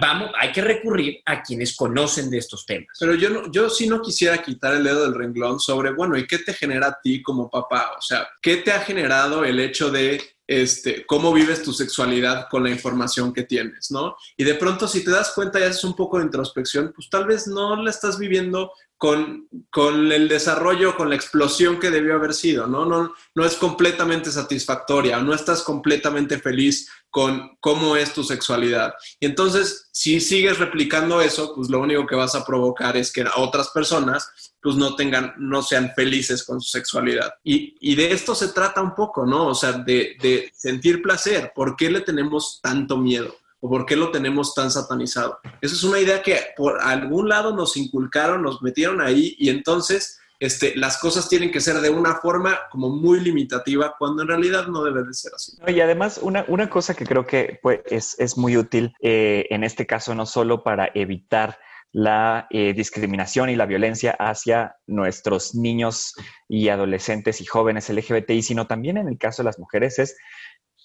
[0.00, 2.96] vamos, hay que recurrir a quienes conocen de estos temas.
[2.98, 6.26] Pero yo, no, yo sí no quisiera quitar el dedo del renglón sobre, bueno, ¿y
[6.26, 7.92] qué te genera a ti como papá?
[7.98, 12.64] O sea, ¿qué te ha generado el hecho de este, cómo vives tu sexualidad con
[12.64, 14.16] la información que tienes, ¿no?
[14.36, 17.26] Y de pronto si te das cuenta y haces un poco de introspección, pues tal
[17.26, 22.34] vez no la estás viviendo con, con, el desarrollo, con la explosión que debió haber
[22.34, 22.84] sido, ¿no?
[22.84, 28.94] No, no es completamente satisfactoria, no estás completamente feliz con cómo es tu sexualidad.
[29.20, 33.24] Y entonces, si sigues replicando eso, pues lo único que vas a provocar es que
[33.36, 37.32] otras personas pues no tengan, no sean felices con su sexualidad.
[37.44, 39.46] Y, y de esto se trata un poco, ¿no?
[39.46, 41.52] O sea, de, de sentir placer.
[41.54, 43.34] ¿Por qué le tenemos tanto miedo?
[43.60, 45.40] ¿O por qué lo tenemos tan satanizado?
[45.60, 50.18] Esa es una idea que por algún lado nos inculcaron, nos metieron ahí y entonces
[50.40, 54.68] este, las cosas tienen que ser de una forma como muy limitativa cuando en realidad
[54.68, 55.56] no debe de ser así.
[55.66, 59.64] Y además una, una cosa que creo que pues, es, es muy útil eh, en
[59.64, 61.58] este caso no solo para evitar
[61.90, 66.14] la eh, discriminación y la violencia hacia nuestros niños
[66.46, 70.16] y adolescentes y jóvenes LGBTI, sino también en el caso de las mujeres es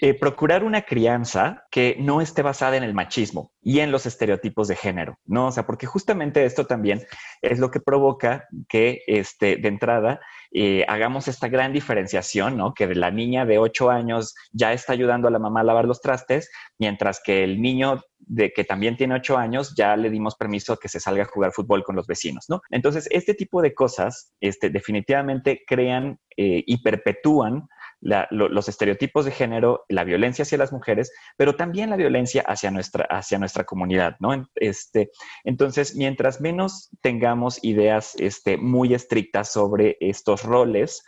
[0.06, 4.68] eh, procurar una crianza que no esté basada en el machismo y en los estereotipos
[4.68, 5.48] de género, ¿no?
[5.48, 7.06] O sea, porque justamente esto también
[7.42, 10.20] es lo que provoca que, este, de entrada,
[10.52, 12.74] eh, hagamos esta gran diferenciación, ¿no?
[12.74, 16.02] Que la niña de 8 años ya está ayudando a la mamá a lavar los
[16.02, 20.74] trastes, mientras que el niño de que también tiene 8 años ya le dimos permiso
[20.74, 22.62] a que se salga a jugar fútbol con los vecinos, ¿no?
[22.72, 27.70] Entonces, este tipo de cosas este, definitivamente crean eh, y perpetúan
[28.04, 33.06] los estereotipos de género, la violencia hacia las mujeres, pero también la violencia hacia nuestra,
[33.06, 34.48] hacia nuestra comunidad, ¿no?
[34.56, 35.10] Este,
[35.44, 41.04] entonces, mientras menos tengamos ideas este, muy estrictas sobre estos roles,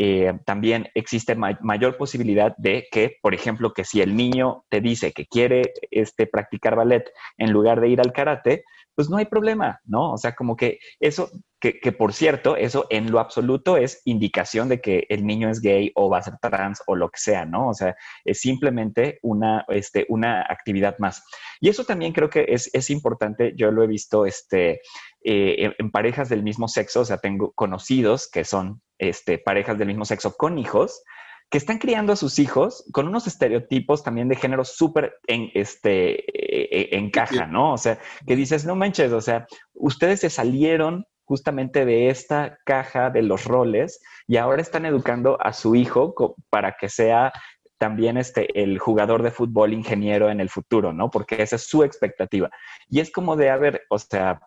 [0.00, 5.12] eh, también existe mayor posibilidad de que, por ejemplo, que si el niño te dice
[5.12, 8.64] que quiere este, practicar ballet en lugar de ir al karate,
[8.98, 10.14] pues no hay problema, ¿no?
[10.14, 11.30] O sea, como que eso,
[11.60, 15.60] que, que, por cierto, eso en lo absoluto es indicación de que el niño es
[15.60, 17.68] gay o va a ser trans o lo que sea, ¿no?
[17.68, 17.94] O sea,
[18.24, 21.22] es simplemente una, este, una actividad más.
[21.60, 24.80] Y eso también creo que es, es importante, yo lo he visto este,
[25.22, 29.86] eh, en, parejas del mismo sexo, o sea, tengo conocidos que son este, parejas del
[29.86, 31.04] mismo sexo con hijos,
[31.50, 36.18] que están criando a sus hijos con unos estereotipos también de género súper en, este,
[36.18, 37.72] eh, en caja, ¿no?
[37.72, 43.10] O sea, que dices, no manches, o sea, ustedes se salieron justamente de esta caja
[43.10, 46.14] de los roles y ahora están educando a su hijo
[46.50, 47.32] para que sea
[47.78, 51.10] también este, el jugador de fútbol ingeniero en el futuro, ¿no?
[51.10, 52.50] Porque esa es su expectativa.
[52.88, 54.40] Y es como de, haber, o sea,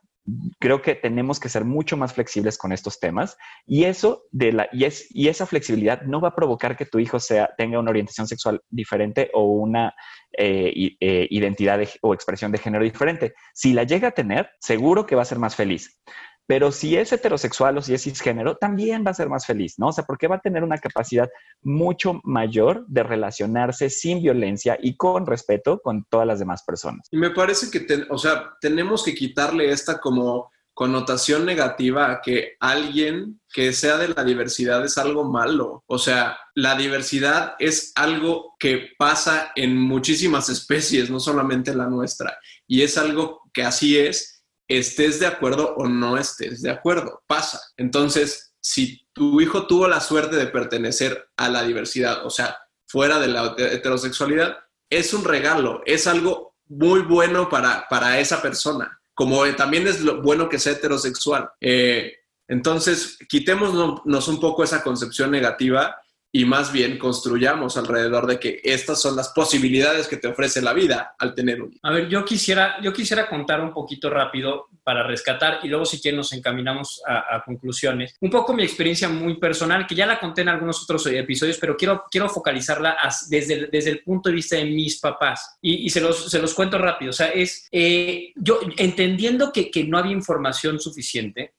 [0.60, 4.70] creo que tenemos que ser mucho más flexibles con estos temas y eso de la
[4.72, 7.90] y, es, y esa flexibilidad no va a provocar que tu hijo sea tenga una
[7.90, 9.94] orientación sexual diferente o una
[10.38, 13.34] eh, eh, identidad o expresión de género diferente.
[13.54, 16.00] Si la llega a tener, seguro que va a ser más feliz.
[16.48, 19.88] Pero si es heterosexual o si es cisgénero, también va a ser más feliz, ¿no?
[19.88, 21.30] O sea, porque va a tener una capacidad
[21.62, 27.08] mucho mayor de relacionarse sin violencia y con respeto con todas las demás personas.
[27.12, 32.56] Y me parece que, o sea, tenemos que quitarle esta como connotación negativa a que
[32.60, 35.84] alguien que sea de la diversidad es algo malo.
[35.86, 42.38] O sea, la diversidad es algo que pasa en muchísimas especies, no solamente la nuestra.
[42.68, 44.41] Y es algo que así es
[44.78, 47.62] estés de acuerdo o no estés de acuerdo, pasa.
[47.78, 52.58] Entonces, si tu hijo tuvo la suerte de pertenecer a la diversidad, o sea,
[52.88, 54.58] fuera de la heterosexualidad,
[54.90, 60.22] es un regalo, es algo muy bueno para, para esa persona, como también es lo
[60.22, 61.50] bueno que sea heterosexual.
[61.60, 62.14] Eh,
[62.48, 66.01] entonces, quitémonos un poco esa concepción negativa
[66.34, 70.74] y más bien construyamos alrededor de que estas son las posibilidades que te ofrece la
[70.74, 71.80] vida al tener un hijo.
[71.84, 76.02] A ver, yo quisiera, yo quisiera contar un poquito rápido para rescatar y luego si
[76.02, 78.16] quieren nos encaminamos a, conclusiones.
[78.22, 81.76] Un poco mi experiencia muy personal, que ya la conté en algunos otros episodios, pero
[81.76, 82.98] quiero, quiero focalizarla
[83.30, 86.54] desde, el, desde el punto de vista de mis papás y, se, los, se los
[86.54, 87.10] cuento rápido.
[87.10, 91.54] O sea, es eh, yo entendiendo que, que no había información suficiente,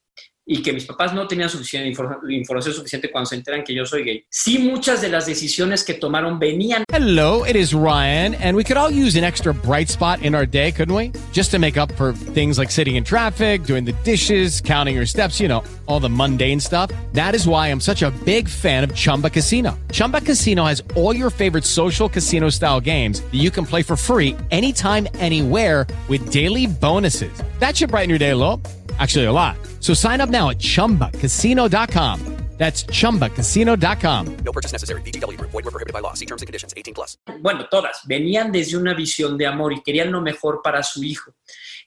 [0.45, 4.03] y que mis papás no tenían suficiente información suficiente cuando se enteran que yo soy
[4.03, 4.25] gay.
[4.29, 6.83] Sí, muchas de las decisiones que tomaron venían.
[6.91, 10.45] Hello, it is Ryan, and we could all use an extra bright spot in our
[10.45, 11.11] day, couldn't we?
[11.31, 15.05] Just to make up for things like sitting in traffic, doing the dishes, counting your
[15.05, 16.91] steps, you know, all the mundane stuff.
[17.13, 19.77] That is why I'm such a big fan of Chumba Casino.
[19.91, 23.95] Chumba Casino has all your favorite social casino style games that you can play for
[23.95, 27.31] free anytime, anywhere with daily bonuses.
[27.59, 28.61] That should brighten your day a little.
[28.99, 29.57] Actually, a lot.
[29.79, 32.33] So sign up now at chumbacasino.com.
[32.57, 34.37] That's chumbacasino.com.
[34.45, 35.01] No purchase necessary.
[35.01, 35.37] BGW.
[35.37, 36.13] Void were prohibited by law.
[36.13, 37.17] See terms and conditions 18 plus.
[37.41, 41.33] Bueno, todas venían desde una visión de amor y querían lo mejor para su hijo.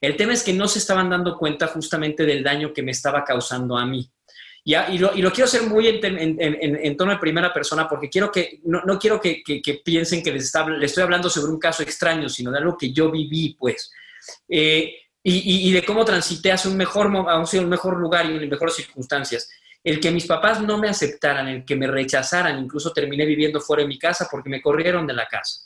[0.00, 3.24] El tema es que no se estaban dando cuenta justamente del daño que me estaba
[3.24, 4.10] causando a mí.
[4.64, 7.54] Ya, y, lo, y, lo, quiero hacer muy en, en, en, en, tono de primera
[7.54, 10.90] persona porque quiero que, no, no quiero que, que, que, piensen que les, está, les
[10.90, 13.92] estoy hablando sobre un caso extraño, sino de algo que yo viví, pues.
[14.48, 14.92] Eh,
[15.28, 19.48] y, de cómo transité hacia un mejor, a un mejor lugar y en mejores circunstancias.
[19.82, 23.82] El que mis papás no me aceptaran, el que me rechazaran, incluso terminé viviendo fuera
[23.82, 25.62] de mi casa porque me corrieron de la casa.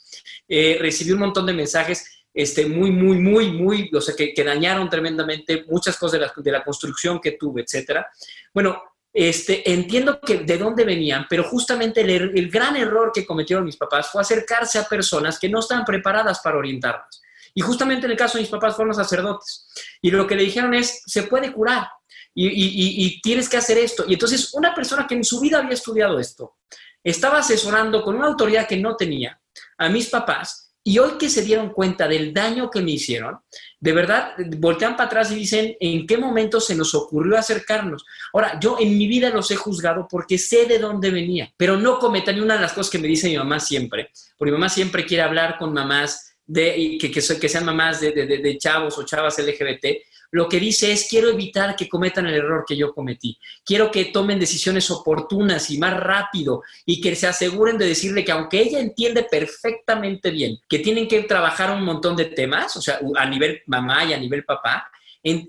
[0.47, 4.89] Eh, recibí un montón de mensajes este, muy, muy, muy, muy, o sea, que, dañaron
[4.89, 8.09] tremendamente muchas cosas de la, de la construcción que tuve, etcétera.
[8.51, 8.81] Bueno,
[9.13, 13.65] este, entiendo que de dónde venían, pero justamente el, er, el, gran error que cometieron
[13.65, 17.21] mis papás fue acercarse a personas que no estaban preparadas para orientarnos.
[17.53, 19.67] Y justamente en el caso de mis papás fueron sacerdotes.
[20.01, 21.87] Y lo que le dijeron es, se puede curar
[22.33, 24.05] y, tienes que hacer esto.
[24.07, 26.57] Y entonces una persona que en su vida había estudiado esto,
[27.03, 29.39] estaba asesorando con una autoridad que no tenía
[29.77, 33.39] a mis papás y hoy que se dieron cuenta del daño que me hicieron,
[33.79, 38.03] de verdad voltean para atrás y dicen, ¿en qué momento se nos ocurrió acercarnos?
[38.33, 41.99] Ahora, yo en mi vida los he juzgado porque sé de dónde venía, pero no
[41.99, 45.05] cometan una de las cosas que me dice mi mamá siempre, porque mi mamá siempre
[45.05, 49.85] quiere hablar con mamás de, que, sean mamás de, chavos o chavas LGBT,
[50.31, 53.37] lo que dice es, quiero evitar que cometan el error que yo cometí.
[53.65, 58.31] Quiero que tomen decisiones oportunas y más rápido y que se aseguren de decirle que
[58.31, 62.99] aunque ella entiende perfectamente bien que tienen que trabajar un montón de temas, o sea,
[63.17, 64.89] a nivel mamá y a nivel papá,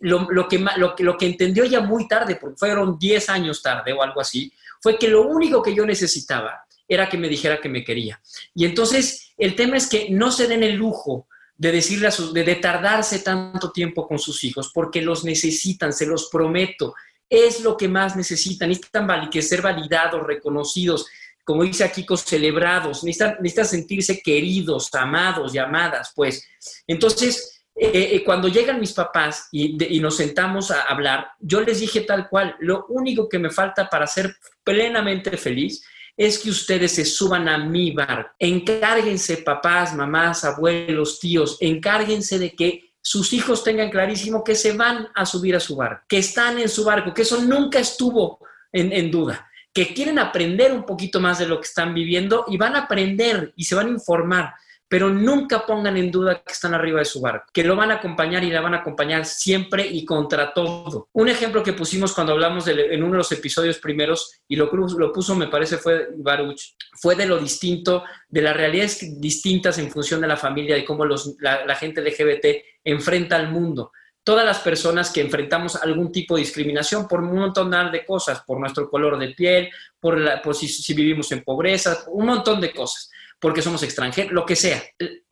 [0.01, 0.65] lo, que,
[0.99, 4.99] lo que entendió ya muy tarde, porque fueron 10 años tarde o algo así, fue
[4.99, 8.21] que lo único que yo necesitaba era que me dijera que me quería.
[8.55, 11.27] Y entonces el tema es que no se den el lujo
[11.57, 16.07] de decirle a sus, de, tardarse tanto tiempo con sus hijos, porque los necesitan, se
[16.07, 16.95] los prometo.
[17.29, 21.07] Es lo que más necesitan, necesitan que ser validados, reconocidos,
[21.45, 26.47] como dice aquí, celebrados, necesitan, necesitan sentirse queridos, amados, llamadas, pues.
[26.87, 32.03] Entonces, eh, eh, cuando llegan mis papás y, nos sentamos a hablar, yo les dije
[32.03, 35.83] tal cual, lo único que me falta para ser plenamente feliz
[36.17, 38.31] es que ustedes se suban a mi barco.
[38.39, 45.09] Encárguense, papás, mamás, abuelos, tíos, encárguense de que sus hijos tengan clarísimo que se van
[45.15, 48.39] a subir a su barco, que están en su barco, que eso nunca estuvo
[48.73, 52.57] en, en duda que quieren aprender un poquito más de lo que están viviendo y
[52.57, 54.55] van a aprender y se van a informar
[54.93, 57.95] pero nunca pongan en duda que están arriba de su barco, que lo van a
[57.95, 61.09] acompañar y la van a acompañar siempre y contra todo.
[61.15, 65.11] Un ejemplo que pusimos cuando hablamos en uno de los episodios primeros, y lo, lo
[65.11, 70.21] puso, me parece, fue Baruch, fue de lo distinto, de las realidades distintas en función
[70.21, 75.23] de la familia y cómo la, gente LGBT enfrenta al mundo todas las personas que
[75.23, 79.71] enfrentamos algún tipo de discriminación por un montón de cosas, por nuestro color de piel,
[79.99, 83.11] por, la, por si, vivimos en pobreza, un montón de cosas
[83.43, 84.81] porque somos extranjeros, lo que sea.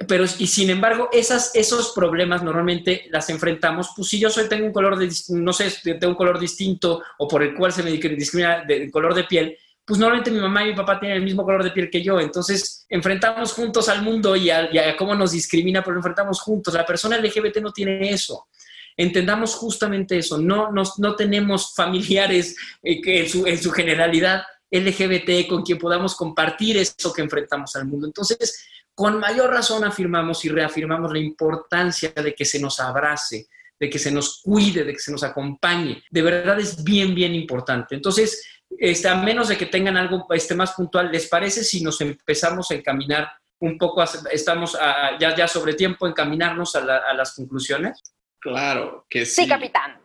[0.08, 4.66] Pero, y sin embargo, esas, esos problemas normalmente las enfrentamos, pues si yo soy, tengo
[4.66, 7.92] un color de, no sé, tengo un color distinto o por el cual se me
[7.92, 11.44] discrimina de color de piel, pues normalmente mi mamá y mi papá tienen el mismo
[11.44, 15.80] color de piel que yo, entonces enfrentamos juntos al mundo y a, cómo nos discrimina,
[15.80, 16.74] pero lo enfrentamos juntos.
[16.74, 18.48] La persona LGBT no tiene eso.
[18.96, 25.62] Entendamos justamente eso, no, no tenemos familiares eh, en su, en su generalidad LGBT con
[25.62, 28.06] quien podamos compartir eso que enfrentamos al mundo.
[28.06, 33.48] Entonces, con mayor razón afirmamos y reafirmamos la importancia de que se nos abrace,
[33.78, 36.02] de que se nos cuide, de que se nos acompañe.
[36.10, 37.94] De verdad es bien, bien importante.
[37.94, 38.46] Entonces,
[38.78, 42.70] este, a menos de que tengan algo este, más puntual, ¿les parece si nos empezamos
[42.70, 44.78] a encaminar un poco, estamos
[45.18, 48.02] ya, ya sobre tiempo, encaminarnos a, a las conclusiones?
[48.38, 49.42] Claro que sí.
[49.42, 49.98] Sí, capitán.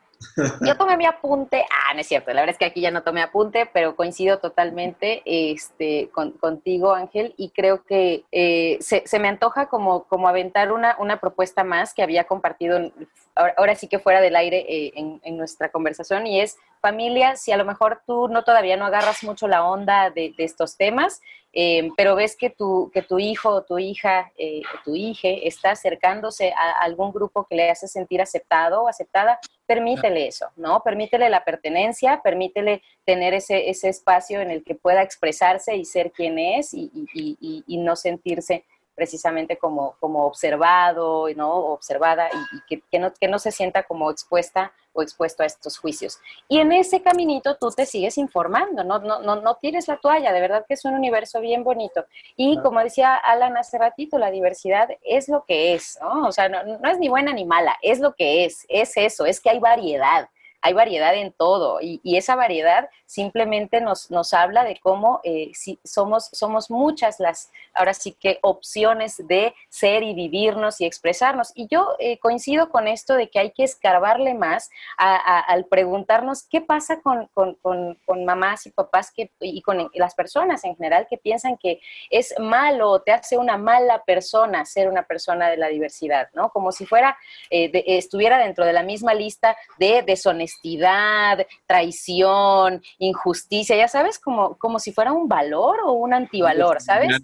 [0.61, 3.03] Yo tomé mi apunte, ah, no es cierto, la verdad es que aquí ya no
[3.03, 6.09] tomé apunte, pero coincido totalmente este,
[6.39, 11.63] contigo, Ángel, y creo que eh, se, me antoja como, como aventar una, una propuesta
[11.63, 12.91] más que había compartido,
[13.36, 17.51] ahora, sí que fuera del aire eh, en, en, nuestra conversación, y es familia, si
[17.51, 21.21] a lo mejor tú no todavía no agarras mucho la onda de, de estos temas,
[21.57, 25.71] eh, pero ves que tu, que tu hijo o tu hija eh, tu hija está
[25.71, 30.83] acercándose a algún grupo que le hace sentir aceptado o aceptada, permítele eso, ¿no?
[30.83, 36.11] Permítele la pertenencia, permítele tener ese, ese espacio en el que pueda expresarse y ser
[36.11, 38.65] quien es y, y, y no sentirse
[38.95, 41.53] precisamente como, como observado, ¿no?
[41.53, 42.29] observada
[42.69, 46.19] y, que, no, que no se sienta como expuesta o expuesto a estos juicios.
[46.47, 50.31] Y en ese caminito tú te sigues informando, no, no, no, no tires la toalla,
[50.31, 52.05] de verdad que es un universo bien bonito.
[52.37, 56.27] Y como decía Alan hace ratito, la diversidad es lo que es, ¿no?
[56.27, 59.25] O sea, no, no es ni buena ni mala, es lo que es, es eso,
[59.25, 60.29] es que hay variedad
[60.66, 65.51] hay variedad en todo y, esa variedad simplemente nos, nos habla de cómo eh,
[65.84, 71.51] somos, somos muchas las, ahora sí que opciones de ser y vivirnos y expresarnos.
[71.53, 76.61] Y yo eh, coincido con esto de que hay que escarbarle más al preguntarnos qué
[76.61, 81.57] pasa con, con, mamás y papás que, y con las personas en general que piensan
[81.57, 86.30] que es malo o te hace una mala persona ser una persona de la diversidad,
[86.34, 86.49] ¿no?
[86.49, 87.18] Como si fuera,
[87.51, 94.58] eh, estuviera dentro de la misma lista de deshonestidad honestidad, traición, injusticia, ya sabes, como,
[94.58, 97.18] como si fuera un valor o un antivalor, ¿sabes?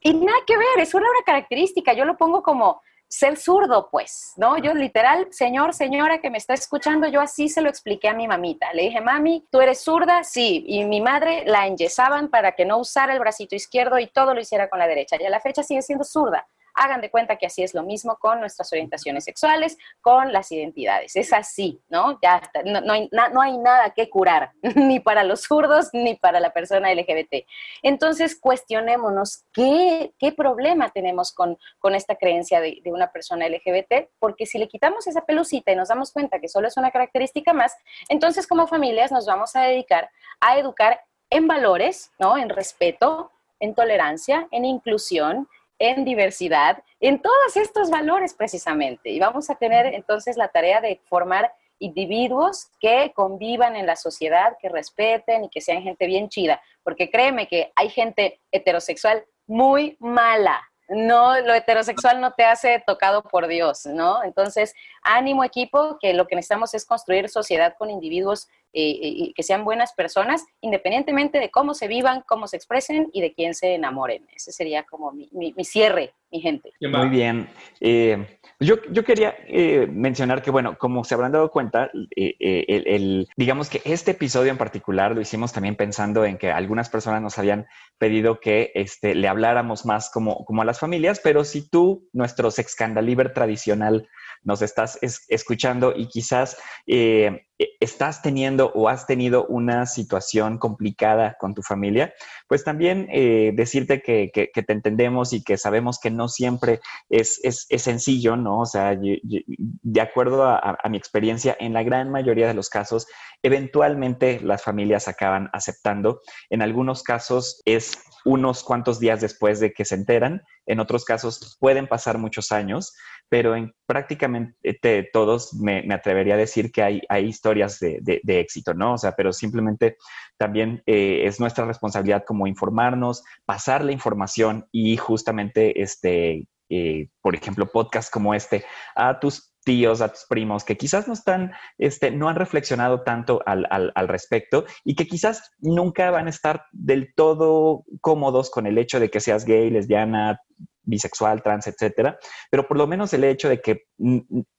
[0.00, 4.32] Y nada que ver, es una, una característica, yo lo pongo como ser zurdo, pues,
[4.36, 4.58] ¿no?
[4.58, 8.26] Yo literal, señor, señora que me está escuchando, yo así se lo expliqué a mi
[8.26, 8.72] mamita.
[8.72, 10.24] Le dije, mami, ¿tú eres zurda?
[10.24, 10.64] Sí.
[10.66, 14.40] Y mi madre la enyesaban para que no usara el bracito izquierdo y todo lo
[14.40, 15.16] hiciera con la derecha.
[15.20, 16.48] Y a la fecha sigue siendo zurda.
[16.74, 21.16] Hagan de cuenta que así es lo mismo con nuestras orientaciones sexuales, con las identidades.
[21.16, 22.18] Es así, ¿no?
[22.22, 26.52] Ya no, hay, no hay nada que curar, ni para los zurdos ni para la
[26.52, 27.46] persona LGBT.
[27.82, 34.10] Entonces, cuestionémonos qué, qué problema tenemos con, con esta creencia de, de una persona LGBT,
[34.18, 37.52] porque si le quitamos esa pelucita y nos damos cuenta que solo es una característica
[37.52, 37.76] más,
[38.08, 40.10] entonces como familias nos vamos a dedicar
[40.40, 41.00] a educar
[41.30, 42.36] en valores, ¿no?
[42.36, 45.48] En respeto, en tolerancia, en inclusión,
[45.78, 49.10] en diversidad, en todos estos valores precisamente.
[49.10, 54.56] Y vamos a tener entonces la tarea de formar individuos que convivan en la sociedad,
[54.60, 56.60] que respeten y que sean gente bien chida.
[56.82, 60.60] Porque créeme que hay gente heterosexual muy mala.
[60.88, 64.22] No, lo heterosexual no te hace tocado por Dios, ¿no?
[64.22, 69.64] Entonces, ánimo equipo, que lo que necesitamos es construir sociedad con individuos y que sean
[69.64, 74.26] buenas personas, independientemente de cómo se vivan, cómo se expresen y de quién se enamoren.
[74.34, 76.70] Ese sería como mi, mi cierre mi gente.
[76.80, 77.48] Muy bien.
[77.80, 83.28] Eh, yo, yo, quería eh, mencionar que, bueno, como se habrán dado cuenta, eh, el,
[83.36, 87.38] digamos que este episodio en particular lo hicimos también pensando en que algunas personas nos
[87.38, 87.66] habían
[87.98, 92.50] pedido que este, le habláramos más como, como a las familias, pero si tú, nuestro
[92.50, 94.08] sexcandaliber tradicional,
[94.44, 94.98] nos estás
[95.28, 97.46] escuchando y quizás eh,
[97.80, 102.14] estás teniendo o has tenido una situación complicada con tu familia,
[102.48, 107.40] pues también eh, decirte que, te entendemos y que sabemos que no siempre es,
[107.76, 108.60] sencillo, ¿no?
[108.60, 113.06] O sea, de acuerdo a, mi experiencia, en la gran mayoría de los casos,
[113.42, 116.20] eventualmente las familias acaban aceptando.
[116.50, 117.92] En algunos casos es
[118.24, 122.94] unos cuantos días después de que se enteran, en otros casos pueden pasar muchos años
[123.28, 128.94] pero en prácticamente todos me, atrevería a decir que hay, hay historias de, éxito, ¿no?
[128.94, 129.96] O sea, pero simplemente
[130.36, 137.34] también eh, es nuestra responsabilidad como informarnos, pasar la información y justamente, este, eh, por
[137.34, 138.64] ejemplo, podcast como este
[138.94, 143.42] a tus tíos, a tus primos, que quizás no están, este, no han reflexionado tanto
[143.46, 148.78] al, al, respecto y que quizás nunca van a estar del todo cómodos con el
[148.78, 150.40] hecho de que seas gay, lesbiana,
[150.84, 152.18] bisexual, trans, etcétera,
[152.50, 153.86] pero por lo menos el hecho de que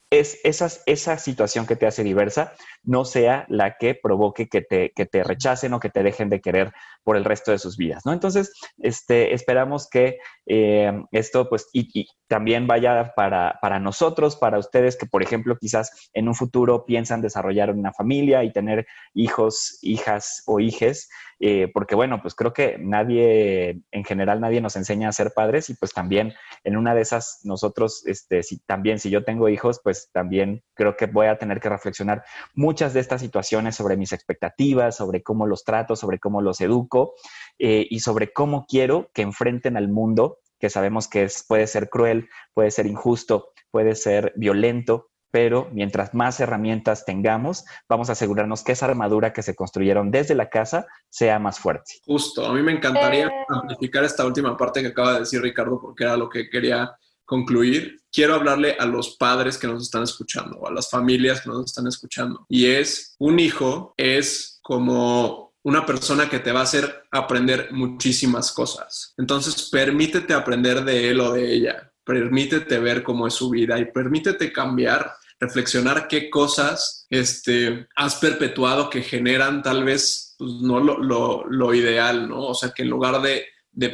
[0.09, 2.53] es esa situación que te hace diversa
[2.85, 6.41] no sea la que provoque que te, que te rechacen o que te dejen de
[6.41, 6.71] querer
[7.03, 8.13] por el resto de sus vidas, ¿no?
[8.13, 14.97] Entonces, este, esperamos que eh, esto, pues, y, también vaya para, para, nosotros, para ustedes
[14.97, 20.41] que, por ejemplo, quizás en un futuro piensan desarrollar una familia y tener hijos, hijas
[20.47, 25.11] o hijes, eh, porque bueno, pues creo que nadie, en general nadie nos enseña a
[25.11, 26.33] ser padres y pues también
[26.63, 30.95] en una de esas nosotros, este, si, también si yo tengo hijos, pues también creo
[30.95, 32.23] que voy a tener que reflexionar
[32.53, 37.13] muchas de estas situaciones sobre mis expectativas, sobre cómo los trato, sobre cómo los educo
[37.59, 41.89] eh, y sobre cómo quiero que enfrenten al mundo que sabemos que es, puede ser
[41.89, 48.63] cruel, puede ser injusto, puede ser violento, pero mientras más herramientas tengamos, vamos a asegurarnos
[48.63, 51.95] que esa armadura que se construyeron desde la casa sea más fuerte.
[52.05, 53.45] Justo, a mí me encantaría eh.
[53.49, 56.95] amplificar esta última parte que acaba de decir Ricardo, porque era lo que quería
[57.25, 57.99] concluir.
[58.11, 61.65] Quiero hablarle a los padres que nos están escuchando, o a las familias que nos
[61.65, 62.45] están escuchando.
[62.49, 68.51] Y es, un hijo es como una persona que te va a hacer aprender muchísimas
[68.51, 69.13] cosas.
[69.17, 71.91] Entonces, permítete aprender de él o de ella.
[72.03, 78.89] Permítete ver cómo es su vida y permítete cambiar reflexionar qué cosas este, has perpetuado
[78.89, 82.47] que generan tal vez pues, no lo, ideal, ¿no?
[82.47, 83.45] O sea, que en lugar de,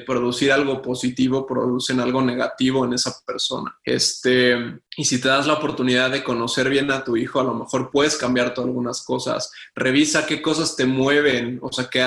[0.05, 3.75] producir algo positivo, producen algo negativo en esa persona.
[3.83, 4.55] Este,
[4.95, 7.89] y si te das la oportunidad de conocer bien a tu hijo, a lo mejor
[7.91, 9.51] puedes cambiar algunas cosas.
[9.75, 12.05] Revisa qué cosas te mueven, o sea, que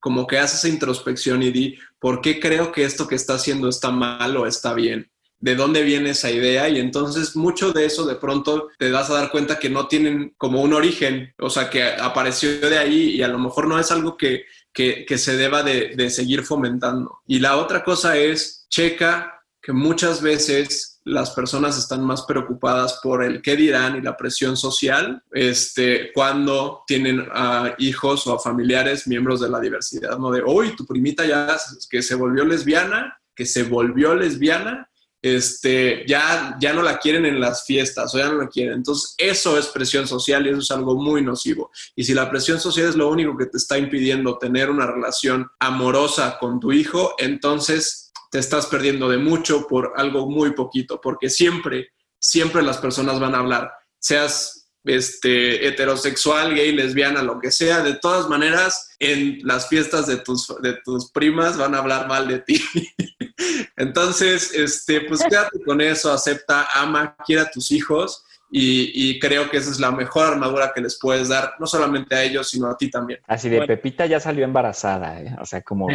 [0.00, 3.68] como que haces esa introspección y di, ¿por qué creo que esto que está haciendo
[3.68, 5.10] está mal o está bien?
[5.40, 9.14] de dónde viene esa idea y entonces mucho de eso de pronto te das a
[9.14, 13.22] dar cuenta que no tienen como un origen, o sea, que apareció de ahí y
[13.22, 14.44] a lo mejor no es algo que,
[14.74, 17.20] se deba de, de seguir fomentando.
[17.26, 23.24] Y la otra cosa es, checa que muchas veces las personas están más preocupadas por
[23.24, 29.06] el qué dirán y la presión social este, cuando tienen a hijos o a familiares
[29.06, 30.30] miembros de la diversidad, ¿no?
[30.30, 31.56] De, hoy tu primita ya
[31.88, 34.89] que se volvió lesbiana, que se volvió lesbiana
[35.22, 38.74] este, ya, ya no la quieren en las fiestas o ya no la quieren.
[38.74, 41.70] Entonces, eso es presión social y eso es algo muy nocivo.
[41.94, 45.48] Y si la presión social es lo único que te está impidiendo tener una relación
[45.58, 51.28] amorosa con tu hijo, entonces te estás perdiendo de mucho por algo muy poquito, porque
[51.28, 57.82] siempre, siempre las personas van a hablar, seas este, heterosexual, gay, lesbiana, lo que sea,
[57.82, 62.28] de todas maneras, en las fiestas de tus, de tus primas van a hablar mal
[62.28, 62.62] de ti.
[63.76, 69.58] Entonces, este, pues quédate con eso, acepta, ama, quiera a tus hijos y, creo que
[69.58, 72.76] esa es la mejor armadura que les puedes dar, no solamente a ellos, sino a
[72.76, 73.20] ti también.
[73.28, 75.36] Así de Pepita ya salió embarazada, ¿eh?
[75.40, 75.86] o sea, como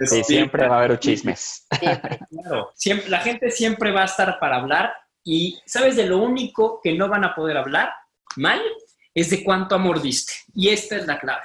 [0.00, 1.66] siempre va a haber chismes.
[2.76, 3.10] Siempre.
[3.10, 4.92] la gente siempre va a estar para hablar
[5.24, 7.90] y ¿sabes de lo único que no van a poder hablar
[8.36, 8.60] mal?
[9.14, 10.32] Es de cuánto amor diste.
[10.54, 11.44] Y esta es la clave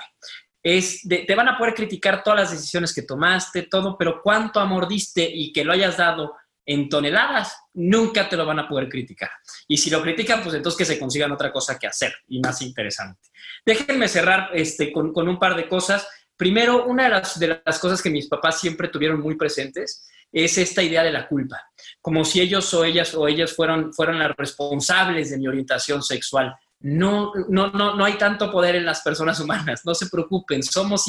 [0.61, 4.87] es te van a poder criticar todas las decisiones que tomaste, todo, pero cuánto amor
[4.87, 6.35] diste y que lo hayas dado
[6.65, 9.31] en toneladas, nunca te lo van a poder criticar.
[9.67, 12.61] Y si lo critican, pues entonces que se consigan otra cosa que hacer y más
[12.61, 13.29] interesante.
[13.65, 16.07] Déjenme cerrar este, con, un par de cosas.
[16.37, 20.59] Primero, una de las, de las cosas que mis papás siempre tuvieron muy presentes es
[20.59, 21.59] esta idea de la culpa,
[22.01, 26.55] como si ellos o ellas o ellas fueron, fueron las responsables de mi orientación sexual.
[26.81, 31.05] No, no, no, no hay tanto poder en las personas humanas, no se preocupen, somos,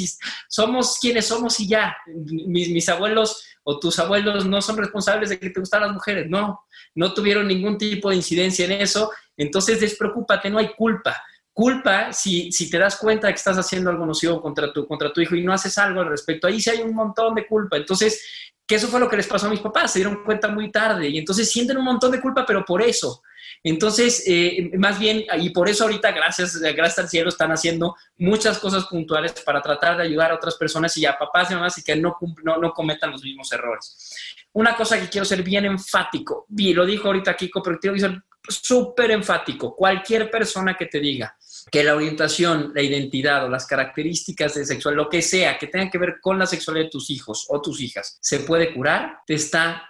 [0.49, 1.97] somos quienes somos y ya.
[2.07, 6.65] Mis, abuelos o tus abuelos no son responsables de que te gustan las mujeres, no,
[6.95, 11.17] no tuvieron ningún tipo de incidencia en eso, entonces despreocúpate, no hay culpa
[11.53, 15.13] culpa si, si te das cuenta de que estás haciendo algo nocivo contra tu, contra
[15.13, 16.47] tu hijo y no haces algo al respecto.
[16.47, 17.77] Ahí sí hay un montón de culpa.
[17.77, 18.25] Entonces,
[18.67, 21.09] que eso fue lo que les pasó a mis papás, se dieron cuenta muy tarde
[21.09, 23.21] y entonces sienten un montón de culpa, pero por eso.
[23.63, 28.59] Entonces, eh, más bien, y por eso ahorita, gracias, gracias al cielo, están haciendo muchas
[28.59, 31.83] cosas puntuales para tratar de ayudar a otras personas y a papás y mamás y
[31.83, 34.15] que no, no, no cometan los mismos errores.
[34.53, 38.23] Una cosa que quiero ser bien enfático, y lo dijo ahorita Kiko, pero quiero ser
[38.49, 39.75] súper enfático.
[39.75, 41.37] Cualquier persona que te diga
[41.71, 45.91] que la orientación, la identidad o las características de sexual, lo que sea que tenga
[45.91, 49.35] que ver con la sexualidad de tus hijos o tus hijas, se puede curar, te
[49.35, 49.90] está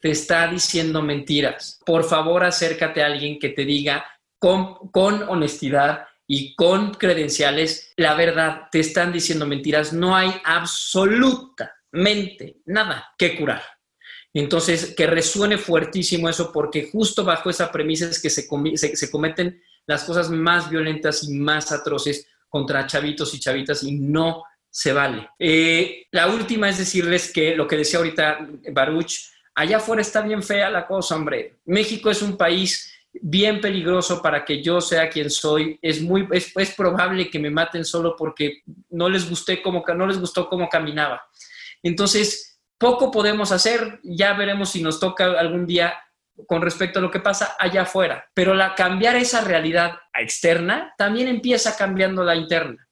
[0.00, 1.78] te está diciendo mentiras.
[1.84, 4.06] Por favor, acércate a alguien que te diga
[4.38, 4.78] con,
[5.28, 8.68] honestidad y con credenciales la verdad.
[8.72, 9.92] Te están diciendo mentiras.
[9.92, 13.62] No hay absolutamente nada que curar.
[14.32, 18.48] Entonces, que resuene fuertísimo eso, porque justo bajo esa premisa es que se
[19.10, 24.44] cometen las cosas más violentas y más atroces contra chavitos y chavitas y no
[24.76, 25.30] se vale.
[25.38, 30.42] Eh, la última es decirles que lo que decía ahorita Baruch, allá afuera está bien
[30.42, 31.60] fea la cosa, hombre.
[31.64, 35.78] México es un país bien peligroso para que yo sea quien soy.
[35.80, 40.20] Es muy es, probable que me maten solo porque no les gusté como no les
[40.20, 41.26] gustó cómo caminaba.
[41.82, 45.94] Entonces, poco podemos hacer, ya veremos si nos toca algún día
[46.46, 48.26] con respecto a lo que pasa allá afuera.
[48.34, 52.85] Pero la, cambiar esa realidad externa también empieza cambiando la interna.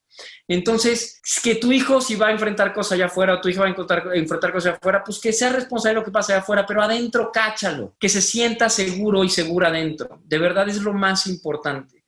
[0.47, 3.67] Entonces, que tu hijo si va a enfrentar cosas allá afuera o tu hijo va
[3.67, 6.41] a enfrentar, enfrentar cosas allá afuera, pues que sea responsable de lo que pasa allá
[6.41, 10.21] afuera, pero adentro cáchalo, que se sienta seguro y segura adentro.
[10.23, 12.05] De verdad es lo más importante.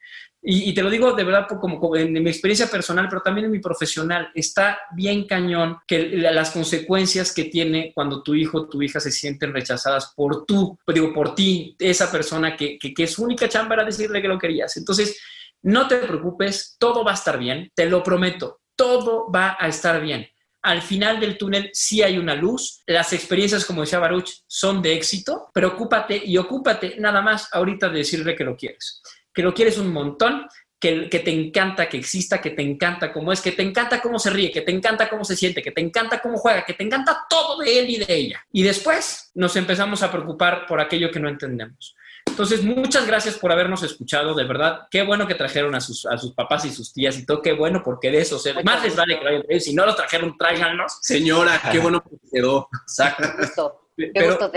[0.49, 3.59] Y, te lo digo de verdad como, en, mi experiencia personal, pero también en mi
[3.59, 9.01] profesional, está bien cañón que las consecuencias que tiene cuando tu hijo o tu hija
[9.01, 13.49] se sienten rechazadas por tú, digo, por ti, esa persona que, que, que su única
[13.49, 14.77] chamba era decirle que lo querías.
[14.77, 15.19] Entonces,
[15.67, 20.01] no te preocupes, todo va a estar bien, te lo prometo, todo va a estar
[20.01, 20.27] bien.
[20.63, 22.81] Al final del túnel sí hay una luz.
[22.87, 25.49] Las experiencias, como decía Baruch, son de éxito.
[25.53, 29.01] Preocúpate y ocúpate nada más ahorita de decirle que lo quieres
[29.37, 30.47] que lo quieres un montón,
[30.79, 34.17] que, que, te encanta que exista, que te encanta cómo es, que te encanta cómo
[34.17, 36.83] se ríe, que te encanta cómo se siente, que te encanta cómo juega, que te
[36.83, 38.43] encanta todo de él y de ella.
[38.51, 41.95] Y después nos empezamos a preocupar por aquello que no entendemos.
[42.37, 44.81] Entonces, muchas gracias por habernos escuchado, de verdad.
[44.91, 47.53] Qué bueno que trajeron a sus, a sus papás y sus tías y todo, qué
[47.53, 49.43] bueno, porque de eso, se, más les vale que vayan.
[49.59, 50.99] Si no los trajeron, tráiganlos.
[51.01, 52.69] Señora, qué bueno que quedó.
[52.83, 53.23] Exacto.
[53.23, 53.81] Qué gusto.
[53.97, 54.51] Qué gusto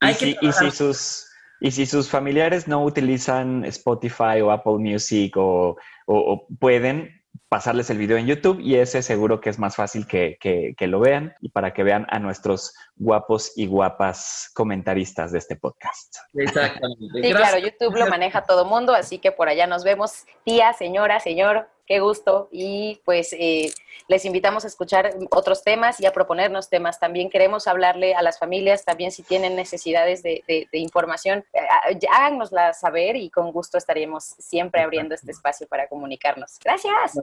[0.00, 1.24] Hay que y si sus
[1.60, 5.78] y si sus familiares no utilizan Spotify o Apple Music o,
[6.60, 7.17] pueden
[7.48, 10.36] pasarles el video en YouTube y ese seguro que es más fácil que,
[10.80, 16.16] lo vean y para que vean a nuestros guapos y guapas comentaristas de este podcast.
[16.34, 17.22] Exactamente.
[17.22, 20.24] Sí, claro, YouTube lo maneja todo mundo, así que por allá nos vemos.
[20.44, 22.48] Tía, señora, señor, qué gusto.
[22.52, 23.72] Y pues eh,
[24.06, 27.00] les invitamos a escuchar otros temas y a proponernos temas.
[27.00, 33.16] También queremos hablarle a las familias, también si tienen necesidades de, información, eh, háganosla saber
[33.16, 36.58] y con gusto estaríamos siempre abriendo este espacio para comunicarnos.
[36.62, 37.18] Gracias.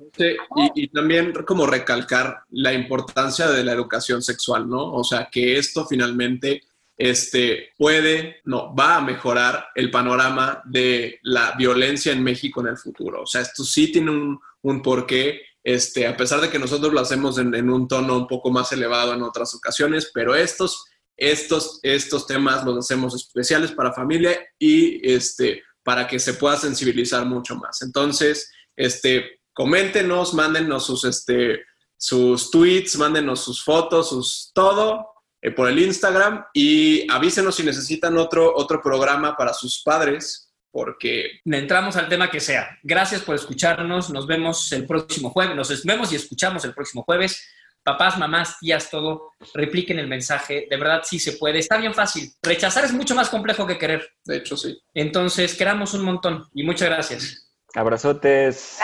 [0.74, 4.94] y, también como recalcar la importancia de la educación sexual, ¿no?
[4.94, 6.64] O sea, que esto finalmente
[6.98, 12.78] este, puede, no, va a mejorar el panorama de la violencia en México en el
[12.78, 13.24] futuro.
[13.24, 17.00] O sea, esto sí tiene un, un porqué, este, a pesar de que nosotros lo
[17.00, 20.86] hacemos en, un tono un poco más elevado en otras ocasiones, pero estos,
[21.16, 27.26] estos, estos temas los hacemos especiales para familia y este, para que se pueda sensibilizar
[27.26, 27.82] mucho más.
[27.84, 31.64] Entonces, este, coméntenos, mándenos sus, este,
[31.96, 35.08] sus tweets, mándenos sus fotos, sus todo
[35.42, 40.45] eh, por el Instagram y avísenos si necesitan otro, otro programa para sus padres
[40.76, 42.78] porque entramos al tema que sea.
[42.84, 44.10] Gracias por escucharnos.
[44.10, 45.56] Nos vemos el próximo jueves.
[45.56, 47.48] Nos vemos y escuchamos el próximo jueves.
[47.82, 50.68] Papás, mamás, tías, todo, repliquen el mensaje.
[50.70, 51.60] De verdad, sí se puede.
[51.60, 52.30] Está bien fácil.
[52.44, 54.06] Rechazar es mucho más complejo que querer.
[54.26, 54.78] De hecho, sí.
[54.94, 57.50] Entonces, queramos un montón y muchas gracias.
[57.74, 58.78] Abrazotes.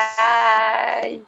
[1.03, 1.19] Bye.